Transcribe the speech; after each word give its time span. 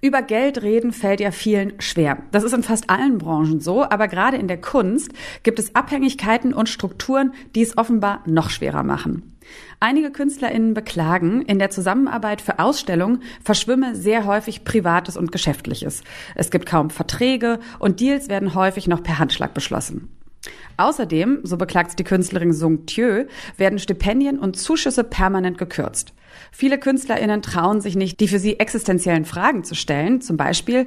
Über 0.00 0.22
Geld 0.22 0.62
reden 0.62 0.92
fällt 0.92 1.18
ja 1.18 1.32
vielen 1.32 1.72
schwer. 1.80 2.18
Das 2.30 2.44
ist 2.44 2.52
in 2.52 2.62
fast 2.62 2.88
allen 2.88 3.18
Branchen 3.18 3.58
so, 3.58 3.82
aber 3.82 4.06
gerade 4.06 4.36
in 4.36 4.46
der 4.46 4.60
Kunst 4.60 5.10
gibt 5.42 5.58
es 5.58 5.74
Abhängigkeiten 5.74 6.54
und 6.54 6.68
Strukturen, 6.68 7.32
die 7.56 7.62
es 7.62 7.76
offenbar 7.76 8.22
noch 8.24 8.50
schwerer 8.50 8.84
machen. 8.84 9.36
Einige 9.80 10.12
KünstlerInnen 10.12 10.72
beklagen, 10.72 11.42
in 11.42 11.58
der 11.58 11.70
Zusammenarbeit 11.70 12.40
für 12.40 12.60
Ausstellungen 12.60 13.24
verschwimme 13.42 13.96
sehr 13.96 14.24
häufig 14.24 14.62
Privates 14.62 15.16
und 15.16 15.32
Geschäftliches. 15.32 16.04
Es 16.36 16.52
gibt 16.52 16.66
kaum 16.66 16.90
Verträge 16.90 17.58
und 17.80 17.98
Deals 17.98 18.28
werden 18.28 18.54
häufig 18.54 18.86
noch 18.86 19.02
per 19.02 19.18
Handschlag 19.18 19.52
beschlossen. 19.52 20.10
Außerdem, 20.76 21.40
so 21.42 21.56
beklagt 21.56 21.98
die 21.98 22.04
Künstlerin 22.04 22.52
Sung 22.52 22.86
Thieu, 22.86 23.24
werden 23.56 23.80
Stipendien 23.80 24.38
und 24.38 24.56
Zuschüsse 24.56 25.02
permanent 25.02 25.58
gekürzt. 25.58 26.12
Viele 26.52 26.78
KünstlerInnen 26.78 27.42
trauen 27.42 27.80
sich 27.80 27.96
nicht, 27.96 28.20
die 28.20 28.28
für 28.28 28.38
sie 28.38 28.58
existenziellen 28.58 29.24
Fragen 29.24 29.64
zu 29.64 29.74
stellen. 29.74 30.20
Zum 30.20 30.36
Beispiel, 30.36 30.86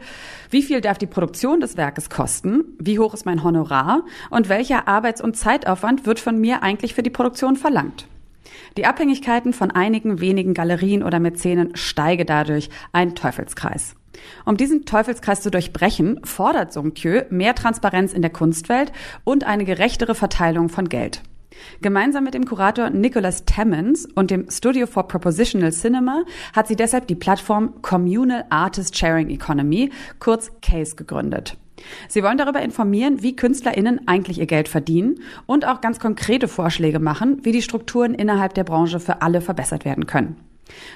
wie 0.49 0.63
viel 0.63 0.81
darf 0.81 0.97
die 0.97 1.07
Produktion 1.07 1.59
des 1.59 1.77
Werkes 1.77 2.09
kosten? 2.09 2.63
Wie 2.79 2.99
hoch 2.99 3.13
ist 3.13 3.25
mein 3.25 3.43
Honorar? 3.43 4.03
Und 4.29 4.49
welcher 4.49 4.87
Arbeits- 4.87 5.21
und 5.21 5.37
Zeitaufwand 5.37 6.05
wird 6.05 6.19
von 6.19 6.39
mir 6.39 6.63
eigentlich 6.63 6.93
für 6.93 7.03
die 7.03 7.09
Produktion 7.09 7.55
verlangt? 7.55 8.07
Die 8.77 8.85
Abhängigkeiten 8.85 9.53
von 9.53 9.71
einigen 9.71 10.21
wenigen 10.21 10.53
Galerien 10.53 11.03
oder 11.03 11.19
Mäzenen 11.19 11.75
steige 11.75 12.25
dadurch 12.25 12.69
ein 12.93 13.15
Teufelskreis. 13.15 13.95
Um 14.45 14.57
diesen 14.57 14.85
Teufelskreis 14.85 15.41
zu 15.41 15.51
durchbrechen, 15.51 16.19
fordert 16.23 16.73
Songtjö 16.73 17.23
mehr 17.29 17.55
Transparenz 17.55 18.13
in 18.13 18.21
der 18.21 18.31
Kunstwelt 18.31 18.91
und 19.23 19.45
eine 19.45 19.65
gerechtere 19.65 20.15
Verteilung 20.15 20.69
von 20.69 20.89
Geld. 20.89 21.21
Gemeinsam 21.81 22.23
mit 22.23 22.33
dem 22.33 22.45
Kurator 22.45 22.89
Nicholas 22.89 23.45
Tammons 23.45 24.07
und 24.15 24.31
dem 24.31 24.49
Studio 24.49 24.87
for 24.87 25.07
Propositional 25.07 25.71
Cinema 25.71 26.23
hat 26.53 26.67
sie 26.67 26.75
deshalb 26.75 27.07
die 27.07 27.15
Plattform 27.15 27.81
Communal 27.81 28.45
Artist 28.49 28.97
Sharing 28.97 29.29
Economy, 29.29 29.91
kurz 30.19 30.51
CASE, 30.61 30.95
gegründet. 30.95 31.57
Sie 32.07 32.23
wollen 32.23 32.37
darüber 32.37 32.61
informieren, 32.61 33.23
wie 33.23 33.35
KünstlerInnen 33.35 34.07
eigentlich 34.07 34.39
ihr 34.39 34.45
Geld 34.45 34.67
verdienen 34.67 35.19
und 35.45 35.67
auch 35.67 35.81
ganz 35.81 35.99
konkrete 35.99 36.47
Vorschläge 36.47 36.99
machen, 36.99 37.39
wie 37.43 37.51
die 37.51 37.61
Strukturen 37.61 38.13
innerhalb 38.13 38.53
der 38.53 38.63
Branche 38.63 38.99
für 38.99 39.21
alle 39.21 39.41
verbessert 39.41 39.85
werden 39.85 40.05
können. 40.05 40.35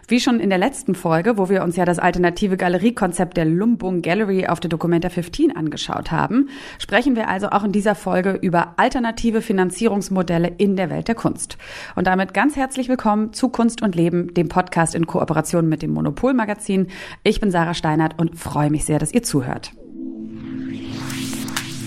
Wie 0.07 0.19
schon 0.19 0.39
in 0.39 0.49
der 0.49 0.59
letzten 0.59 0.95
Folge, 0.95 1.37
wo 1.37 1.49
wir 1.49 1.63
uns 1.63 1.75
ja 1.75 1.85
das 1.85 1.99
alternative 1.99 2.57
Galeriekonzept 2.57 3.37
der 3.37 3.45
Lumbung 3.45 4.01
Gallery 4.01 4.47
auf 4.47 4.59
der 4.59 4.69
Documenta 4.69 5.09
15 5.09 5.55
angeschaut 5.55 6.11
haben, 6.11 6.49
sprechen 6.79 7.15
wir 7.15 7.27
also 7.27 7.49
auch 7.49 7.63
in 7.63 7.71
dieser 7.71 7.95
Folge 7.95 8.37
über 8.41 8.73
alternative 8.77 9.41
Finanzierungsmodelle 9.41 10.47
in 10.57 10.75
der 10.75 10.89
Welt 10.89 11.07
der 11.07 11.15
Kunst. 11.15 11.57
Und 11.95 12.07
damit 12.07 12.33
ganz 12.33 12.55
herzlich 12.55 12.89
willkommen 12.89 13.33
zu 13.33 13.49
Kunst 13.49 13.81
und 13.81 13.95
Leben, 13.95 14.33
dem 14.33 14.49
Podcast 14.49 14.95
in 14.95 15.07
Kooperation 15.07 15.67
mit 15.67 15.81
dem 15.81 15.91
Monopol 15.91 16.33
Magazin. 16.33 16.87
Ich 17.23 17.39
bin 17.39 17.51
Sarah 17.51 17.73
Steinert 17.73 18.19
und 18.19 18.37
freue 18.37 18.69
mich 18.69 18.85
sehr, 18.85 18.99
dass 18.99 19.13
ihr 19.13 19.23
zuhört. 19.23 19.71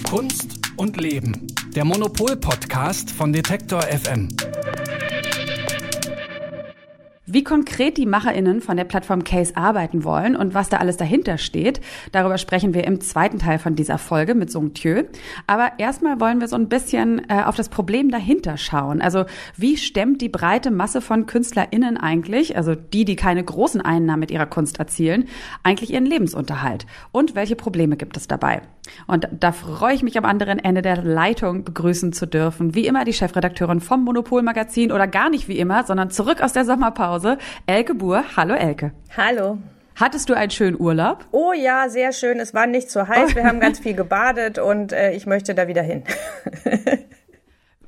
Kunst 0.09 0.59
und 0.77 0.97
Leben, 1.01 1.47
der 1.75 1.85
Monopol 1.85 2.37
Podcast 2.37 3.11
von 3.11 3.33
Detektor 3.33 3.83
FM. 3.83 4.29
Wie 7.31 7.45
konkret 7.45 7.99
die 7.99 8.07
MacherInnen 8.07 8.63
von 8.63 8.79
der 8.79 8.85
Plattform 8.85 9.23
Case 9.23 9.55
arbeiten 9.55 10.03
wollen 10.03 10.35
und 10.35 10.55
was 10.55 10.71
da 10.71 10.79
alles 10.79 10.97
dahinter 10.97 11.37
steht, 11.37 11.83
darüber 12.11 12.39
sprechen 12.39 12.73
wir 12.73 12.85
im 12.85 13.03
zweiten 13.03 13.39
Teil 13.39 13.59
von 13.59 13.75
dieser 13.75 13.99
Folge 13.99 14.35
mit 14.35 14.51
Song 14.51 14.73
Thieu. 14.73 15.05
Aber 15.47 15.73
erstmal 15.77 16.21
wollen 16.21 16.41
wir 16.41 16.49
so 16.49 16.57
ein 16.57 16.71
bisschen 16.71 17.21
äh, 17.29 17.43
auf 17.45 17.55
das 17.55 17.69
Problem 17.69 18.11
dahinter 18.11 18.57
schauen. 18.57 19.03
Also 19.03 19.27
wie 19.59 19.77
stemmt 19.77 20.23
die 20.23 20.31
breite 20.31 20.71
Masse 20.71 21.03
von 21.03 21.27
KünstlerInnen 21.27 21.99
eigentlich, 21.99 22.57
also 22.57 22.75
die, 22.75 23.05
die 23.05 23.17
keine 23.17 23.45
großen 23.45 23.83
Einnahmen 23.83 24.21
mit 24.21 24.31
ihrer 24.31 24.47
Kunst 24.47 24.79
erzielen, 24.79 25.29
eigentlich 25.63 25.93
ihren 25.93 26.07
Lebensunterhalt? 26.07 26.87
Und 27.13 27.35
welche 27.35 27.57
Probleme 27.57 27.99
gibt 27.99 28.17
es 28.17 28.27
dabei? 28.27 28.63
Und 29.07 29.29
da 29.39 29.53
freue 29.53 29.93
ich 29.93 30.03
mich 30.03 30.17
am 30.17 30.25
anderen 30.25 30.59
Ende 30.59 30.81
der 30.81 31.03
Leitung 31.03 31.63
begrüßen 31.63 32.15
zu 32.15 32.25
dürfen. 32.25 32.75
Wie 32.75 32.87
immer 32.87 33.05
die 33.05 33.13
Chefredakteurin 33.13 33.81
vom 33.81 34.03
Monopol 34.03 34.41
Magazin 34.41 34.93
oder 34.93 35.07
gar 35.07 35.29
nicht 35.29 35.47
wie 35.47 35.59
immer, 35.59 35.85
sondern 35.85 36.11
zurück 36.11 36.41
aus 36.41 36.55
der 36.55 36.65
Sommerpause 36.65 37.18
Hause. 37.19 37.39
Elke 37.67 37.95
Buhr. 37.95 38.25
Hallo 38.37 38.55
Elke. 38.55 38.93
Hallo. 39.17 39.59
Hattest 39.97 40.29
du 40.29 40.35
einen 40.35 40.53
schönen 40.53 40.81
Urlaub? 40.81 41.25
Oh 41.33 41.53
ja, 41.53 41.89
sehr 41.89 42.13
schön. 42.13 42.39
Es 42.39 42.55
war 42.55 42.69
nicht 42.69 42.91
so 42.91 43.09
heiß. 43.09 43.35
Wir 43.35 43.45
haben 43.45 43.59
ganz 43.69 43.81
viel 43.81 43.95
gebadet 43.95 44.59
und 44.61 44.93
äh, 44.93 45.11
ich 45.13 45.27
möchte 45.27 45.57
da 45.57 45.67
wieder 45.67 45.83
hin. 45.83 46.05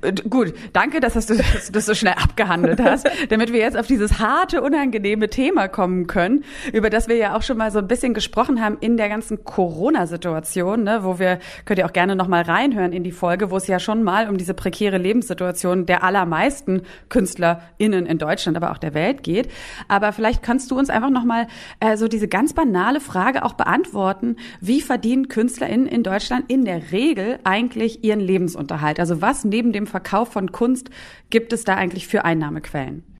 Äh, 0.01 0.13
gut, 0.29 0.53
danke, 0.73 0.99
dass, 0.99 1.13
du 1.25 1.35
das 1.71 1.85
so 1.85 1.93
schnell 1.93 2.13
abgehandelt 2.13 2.81
hast, 2.81 3.09
damit 3.29 3.53
wir 3.53 3.59
jetzt 3.59 3.77
auf 3.77 3.87
dieses 3.87 4.19
harte, 4.19 4.61
unangenehme 4.61 5.29
Thema 5.29 5.67
kommen 5.67 6.07
können, 6.07 6.43
über 6.73 6.89
das 6.89 7.07
wir 7.07 7.15
ja 7.15 7.35
auch 7.35 7.43
schon 7.43 7.57
mal 7.57 7.71
so 7.71 7.79
ein 7.79 7.87
bisschen 7.87 8.13
gesprochen 8.13 8.61
haben 8.61 8.77
in 8.79 8.97
der 8.97 9.09
ganzen 9.09 9.43
Corona-Situation, 9.43 10.83
ne, 10.83 11.03
wo 11.03 11.19
wir, 11.19 11.39
könnt 11.65 11.79
ihr 11.79 11.85
auch 11.85 11.93
gerne 11.93 12.15
noch 12.15 12.27
mal 12.27 12.41
reinhören 12.41 12.93
in 12.93 13.03
die 13.03 13.11
Folge, 13.11 13.51
wo 13.51 13.57
es 13.57 13.67
ja 13.67 13.79
schon 13.79 14.03
mal 14.03 14.29
um 14.29 14.37
diese 14.37 14.53
prekäre 14.53 14.97
Lebenssituation 14.97 15.85
der 15.85 16.03
allermeisten 16.03 16.83
KünstlerInnen 17.09 18.05
in 18.05 18.17
Deutschland, 18.17 18.57
aber 18.57 18.71
auch 18.71 18.77
der 18.77 18.93
Welt 18.93 19.23
geht. 19.23 19.49
Aber 19.87 20.13
vielleicht 20.13 20.41
kannst 20.43 20.71
du 20.71 20.77
uns 20.77 20.89
einfach 20.89 21.09
noch 21.09 21.23
mal 21.23 21.47
äh, 21.79 21.97
so 21.97 22.07
diese 22.07 22.27
ganz 22.27 22.53
banale 22.53 22.99
Frage 22.99 23.43
auch 23.43 23.53
beantworten, 23.53 24.37
wie 24.59 24.81
verdienen 24.81 25.27
KünstlerInnen 25.27 25.87
in 25.87 26.03
Deutschland 26.03 26.45
in 26.47 26.65
der 26.65 26.91
Regel 26.91 27.39
eigentlich 27.43 28.03
ihren 28.03 28.19
Lebensunterhalt? 28.19 28.99
Also 28.99 29.21
was 29.21 29.43
neben 29.43 29.71
dem 29.71 29.85
Verkauf 29.91 30.31
von 30.31 30.51
Kunst 30.51 30.89
gibt 31.29 31.53
es 31.53 31.63
da 31.63 31.75
eigentlich 31.75 32.07
für 32.07 32.25
Einnahmequellen? 32.25 33.10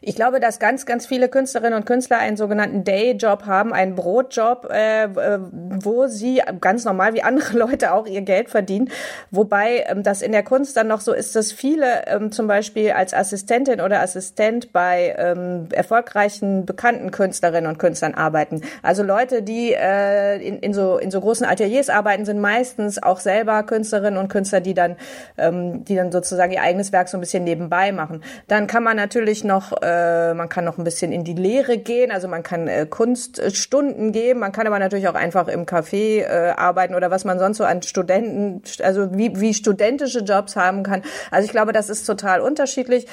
Ich 0.00 0.14
glaube, 0.14 0.38
dass 0.38 0.60
ganz, 0.60 0.86
ganz 0.86 1.06
viele 1.06 1.28
Künstlerinnen 1.28 1.76
und 1.76 1.84
Künstler 1.84 2.18
einen 2.18 2.36
sogenannten 2.36 2.84
Dayjob 2.84 3.46
haben, 3.46 3.72
einen 3.72 3.96
Brotjob, 3.96 4.68
äh, 4.70 5.04
äh 5.04 5.38
wo 5.80 6.06
sie 6.06 6.40
ganz 6.60 6.84
normal 6.84 7.14
wie 7.14 7.22
andere 7.22 7.58
Leute 7.58 7.92
auch 7.92 8.06
ihr 8.06 8.20
Geld 8.22 8.48
verdienen. 8.48 8.90
Wobei 9.32 9.84
ähm, 9.88 10.04
das 10.04 10.22
in 10.22 10.30
der 10.30 10.44
Kunst 10.44 10.76
dann 10.76 10.86
noch 10.86 11.00
so 11.00 11.12
ist, 11.12 11.34
dass 11.34 11.50
viele 11.50 12.06
ähm, 12.06 12.30
zum 12.30 12.46
Beispiel 12.46 12.92
als 12.92 13.12
Assistentin 13.12 13.80
oder 13.80 14.00
Assistent 14.00 14.72
bei 14.72 15.16
ähm, 15.18 15.68
erfolgreichen, 15.72 16.64
bekannten 16.64 17.10
Künstlerinnen 17.10 17.68
und 17.68 17.78
Künstlern 17.78 18.14
arbeiten. 18.14 18.62
Also 18.82 19.02
Leute, 19.02 19.42
die 19.42 19.72
äh, 19.72 20.36
in, 20.36 20.60
in, 20.60 20.74
so, 20.74 20.98
in 20.98 21.10
so 21.10 21.20
großen 21.20 21.44
Ateliers 21.44 21.90
arbeiten, 21.90 22.24
sind 22.24 22.40
meistens 22.40 23.02
auch 23.02 23.18
selber 23.18 23.64
Künstlerinnen 23.64 24.18
und 24.18 24.28
Künstler, 24.28 24.60
die 24.60 24.74
dann, 24.74 24.96
ähm, 25.38 25.84
die 25.84 25.96
dann 25.96 26.12
sozusagen 26.12 26.52
ihr 26.52 26.62
eigenes 26.62 26.92
Werk 26.92 27.08
so 27.08 27.16
ein 27.16 27.20
bisschen 27.20 27.42
nebenbei 27.42 27.90
machen. 27.90 28.22
Dann 28.46 28.68
kann 28.68 28.84
man 28.84 28.96
natürlich 28.96 29.42
noch 29.42 29.72
äh, 29.82 29.87
man 30.34 30.48
kann 30.48 30.64
noch 30.64 30.78
ein 30.78 30.84
bisschen 30.84 31.12
in 31.12 31.24
die 31.24 31.34
Lehre 31.34 31.78
gehen, 31.78 32.10
also 32.10 32.28
man 32.28 32.42
kann 32.42 32.68
äh, 32.68 32.86
Kunststunden 32.86 34.12
geben, 34.12 34.40
man 34.40 34.52
kann 34.52 34.66
aber 34.66 34.78
natürlich 34.78 35.08
auch 35.08 35.14
einfach 35.14 35.48
im 35.48 35.66
Café 35.66 36.22
äh, 36.22 36.54
arbeiten 36.56 36.94
oder 36.94 37.10
was 37.10 37.24
man 37.24 37.38
sonst 37.38 37.58
so 37.58 37.64
an 37.64 37.82
Studenten, 37.82 38.62
also 38.82 39.16
wie, 39.16 39.40
wie 39.40 39.54
studentische 39.54 40.20
Jobs 40.20 40.56
haben 40.56 40.82
kann. 40.82 41.02
Also 41.30 41.46
ich 41.46 41.52
glaube, 41.52 41.72
das 41.72 41.90
ist 41.90 42.04
total 42.04 42.40
unterschiedlich. 42.40 43.06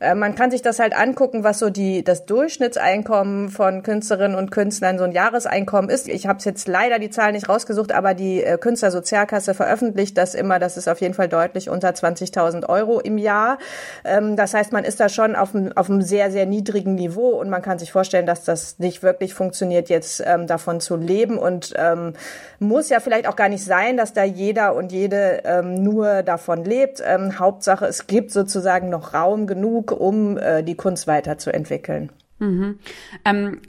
Äh, 0.00 0.14
man 0.14 0.34
kann 0.34 0.50
sich 0.50 0.62
das 0.62 0.78
halt 0.78 0.96
angucken, 0.96 1.44
was 1.44 1.58
so 1.58 1.70
die 1.70 2.04
das 2.04 2.26
Durchschnittseinkommen 2.26 3.48
von 3.50 3.82
Künstlerinnen 3.82 4.36
und 4.36 4.50
Künstlern 4.50 4.98
so 4.98 5.04
ein 5.04 5.12
Jahreseinkommen 5.12 5.90
ist. 5.90 6.08
Ich 6.08 6.26
habe 6.26 6.40
jetzt 6.42 6.68
leider 6.68 6.98
die 6.98 7.10
Zahlen 7.10 7.34
nicht 7.34 7.48
rausgesucht, 7.48 7.92
aber 7.92 8.14
die 8.14 8.42
äh, 8.42 8.58
Künstlersozialkasse 8.58 9.54
veröffentlicht 9.54 10.18
das 10.18 10.34
immer. 10.34 10.58
Das 10.58 10.76
ist 10.76 10.88
auf 10.88 11.00
jeden 11.00 11.14
Fall 11.14 11.28
deutlich 11.28 11.70
unter 11.70 11.90
20.000 11.90 12.68
Euro 12.68 13.00
im 13.00 13.18
Jahr. 13.18 13.58
Ähm, 14.04 14.36
das 14.36 14.54
heißt, 14.54 14.72
man 14.72 14.84
ist 14.84 15.00
da 15.00 15.08
schon 15.08 15.36
auf 15.36 15.54
einem, 15.54 15.72
auf 15.72 15.88
einem 15.88 16.02
sehr 16.02 16.19
sehr, 16.20 16.30
sehr 16.30 16.44
niedrigen 16.44 16.96
Niveau 16.96 17.30
und 17.30 17.48
man 17.48 17.62
kann 17.62 17.78
sich 17.78 17.92
vorstellen, 17.92 18.26
dass 18.26 18.44
das 18.44 18.78
nicht 18.78 19.02
wirklich 19.02 19.32
funktioniert, 19.32 19.88
jetzt 19.88 20.22
ähm, 20.26 20.46
davon 20.46 20.80
zu 20.80 20.96
leben 20.96 21.38
und 21.38 21.72
ähm, 21.76 22.12
muss 22.58 22.90
ja 22.90 23.00
vielleicht 23.00 23.26
auch 23.26 23.36
gar 23.36 23.48
nicht 23.48 23.64
sein, 23.64 23.96
dass 23.96 24.12
da 24.12 24.22
jeder 24.22 24.74
und 24.74 24.92
jede 24.92 25.40
ähm, 25.44 25.82
nur 25.82 26.22
davon 26.22 26.62
lebt. 26.62 27.02
Ähm, 27.02 27.38
Hauptsache, 27.38 27.86
es 27.86 28.06
gibt 28.06 28.32
sozusagen 28.32 28.90
noch 28.90 29.14
Raum 29.14 29.46
genug, 29.46 29.92
um 29.92 30.36
äh, 30.36 30.62
die 30.62 30.74
Kunst 30.74 31.06
weiterzuentwickeln. 31.06 32.10
Mhm. 32.40 32.78
Ähm, 33.24 33.60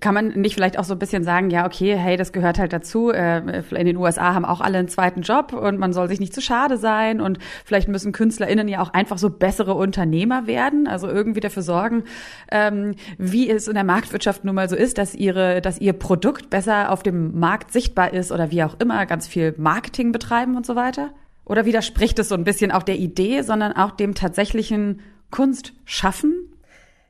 kann 0.00 0.14
man 0.14 0.28
nicht 0.28 0.54
vielleicht 0.54 0.78
auch 0.78 0.84
so 0.84 0.94
ein 0.94 0.98
bisschen 0.98 1.22
sagen, 1.22 1.50
ja, 1.50 1.66
okay, 1.66 1.96
hey, 1.96 2.16
das 2.16 2.32
gehört 2.32 2.58
halt 2.58 2.72
dazu. 2.72 3.10
Äh, 3.10 3.62
in 3.70 3.86
den 3.86 3.96
USA 3.96 4.34
haben 4.34 4.44
auch 4.44 4.60
alle 4.60 4.78
einen 4.78 4.88
zweiten 4.88 5.22
Job 5.22 5.52
und 5.52 5.78
man 5.78 5.92
soll 5.92 6.08
sich 6.08 6.18
nicht 6.18 6.34
zu 6.34 6.40
schade 6.40 6.78
sein 6.78 7.20
und 7.20 7.38
vielleicht 7.64 7.88
müssen 7.88 8.12
KünstlerInnen 8.12 8.66
ja 8.66 8.80
auch 8.80 8.92
einfach 8.92 9.18
so 9.18 9.30
bessere 9.30 9.74
Unternehmer 9.74 10.46
werden, 10.46 10.88
also 10.88 11.08
irgendwie 11.08 11.40
dafür 11.40 11.62
sorgen, 11.62 12.04
ähm, 12.50 12.94
wie 13.18 13.48
es 13.48 13.68
in 13.68 13.74
der 13.74 13.84
Marktwirtschaft 13.84 14.44
nun 14.44 14.56
mal 14.56 14.68
so 14.68 14.76
ist, 14.76 14.98
dass 14.98 15.14
ihre, 15.14 15.60
dass 15.60 15.80
ihr 15.80 15.92
Produkt 15.92 16.50
besser 16.50 16.90
auf 16.90 17.02
dem 17.02 17.38
Markt 17.38 17.72
sichtbar 17.72 18.12
ist 18.12 18.32
oder 18.32 18.50
wie 18.50 18.64
auch 18.64 18.78
immer, 18.80 19.06
ganz 19.06 19.28
viel 19.28 19.54
Marketing 19.58 20.10
betreiben 20.12 20.56
und 20.56 20.66
so 20.66 20.74
weiter? 20.74 21.10
Oder 21.44 21.64
widerspricht 21.64 22.18
es 22.18 22.28
so 22.28 22.34
ein 22.34 22.44
bisschen 22.44 22.72
auch 22.72 22.82
der 22.82 22.96
Idee, 22.96 23.42
sondern 23.42 23.72
auch 23.72 23.92
dem 23.92 24.16
tatsächlichen 24.16 25.00
Kunstschaffen? 25.30 26.55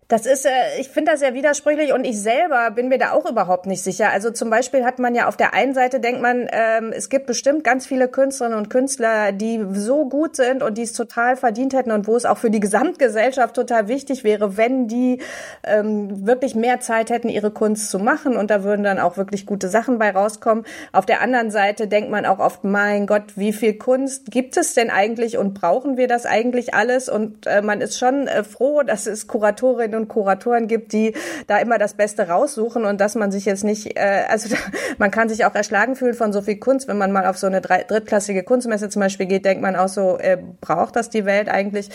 Das 0.08 0.24
ist, 0.24 0.46
äh, 0.46 0.50
ich 0.78 0.88
finde 0.88 1.10
das 1.10 1.20
sehr 1.20 1.34
widersprüchlich 1.34 1.92
und 1.92 2.04
ich 2.04 2.20
selber 2.20 2.70
bin 2.70 2.86
mir 2.86 2.98
da 2.98 3.10
auch 3.10 3.28
überhaupt 3.28 3.66
nicht 3.66 3.82
sicher. 3.82 4.12
Also 4.12 4.30
zum 4.30 4.50
Beispiel 4.50 4.84
hat 4.84 5.00
man 5.00 5.16
ja 5.16 5.26
auf 5.26 5.36
der 5.36 5.52
einen 5.52 5.74
Seite 5.74 5.98
denkt 5.98 6.22
man, 6.22 6.46
ähm, 6.52 6.92
es 6.94 7.08
gibt 7.08 7.26
bestimmt 7.26 7.64
ganz 7.64 7.86
viele 7.88 8.06
Künstlerinnen 8.06 8.56
und 8.56 8.70
Künstler, 8.70 9.32
die 9.32 9.64
so 9.72 10.08
gut 10.08 10.36
sind 10.36 10.62
und 10.62 10.78
die 10.78 10.82
es 10.82 10.92
total 10.92 11.36
verdient 11.36 11.74
hätten 11.74 11.90
und 11.90 12.06
wo 12.06 12.14
es 12.14 12.24
auch 12.24 12.38
für 12.38 12.50
die 12.50 12.60
Gesamtgesellschaft 12.60 13.56
total 13.56 13.88
wichtig 13.88 14.22
wäre, 14.22 14.56
wenn 14.56 14.86
die 14.86 15.20
ähm, 15.64 16.24
wirklich 16.24 16.54
mehr 16.54 16.78
Zeit 16.78 17.10
hätten, 17.10 17.28
ihre 17.28 17.50
Kunst 17.50 17.90
zu 17.90 17.98
machen 17.98 18.36
und 18.36 18.52
da 18.52 18.62
würden 18.62 18.84
dann 18.84 19.00
auch 19.00 19.16
wirklich 19.16 19.44
gute 19.44 19.68
Sachen 19.68 19.98
bei 19.98 20.12
rauskommen. 20.12 20.64
Auf 20.92 21.06
der 21.06 21.20
anderen 21.20 21.50
Seite 21.50 21.88
denkt 21.88 22.12
man 22.12 22.26
auch 22.26 22.38
oft, 22.38 22.62
mein 22.62 23.08
Gott, 23.08 23.32
wie 23.34 23.52
viel 23.52 23.74
Kunst 23.74 24.30
gibt 24.30 24.56
es 24.56 24.72
denn 24.72 24.90
eigentlich 24.90 25.36
und 25.36 25.54
brauchen 25.54 25.96
wir 25.96 26.06
das 26.06 26.26
eigentlich 26.26 26.74
alles? 26.74 27.08
Und 27.08 27.48
äh, 27.48 27.60
man 27.60 27.80
ist 27.80 27.98
schon 27.98 28.28
äh, 28.28 28.44
froh, 28.44 28.84
dass 28.84 29.08
es 29.08 29.26
Kuratorinnen 29.26 29.95
und 29.96 30.08
Kuratoren 30.08 30.68
gibt, 30.68 30.92
die 30.92 31.14
da 31.46 31.58
immer 31.58 31.78
das 31.78 31.94
Beste 31.94 32.28
raussuchen 32.28 32.84
und 32.84 33.00
dass 33.00 33.14
man 33.14 33.32
sich 33.32 33.44
jetzt 33.44 33.64
nicht, 33.64 33.96
äh, 33.96 34.24
also 34.28 34.54
man 34.98 35.10
kann 35.10 35.28
sich 35.28 35.44
auch 35.44 35.54
erschlagen 35.54 35.96
fühlen 35.96 36.14
von 36.14 36.32
so 36.32 36.42
viel 36.42 36.56
Kunst. 36.56 36.88
Wenn 36.88 36.98
man 36.98 37.12
mal 37.12 37.26
auf 37.26 37.38
so 37.38 37.46
eine 37.46 37.60
drittklassige 37.60 38.42
Kunstmesse 38.42 38.88
zum 38.88 39.00
Beispiel 39.00 39.26
geht, 39.26 39.44
denkt 39.44 39.62
man 39.62 39.76
auch 39.76 39.88
so, 39.88 40.18
äh, 40.18 40.38
braucht 40.60 40.96
das 40.96 41.10
die 41.10 41.24
Welt 41.24 41.48
eigentlich? 41.48 41.90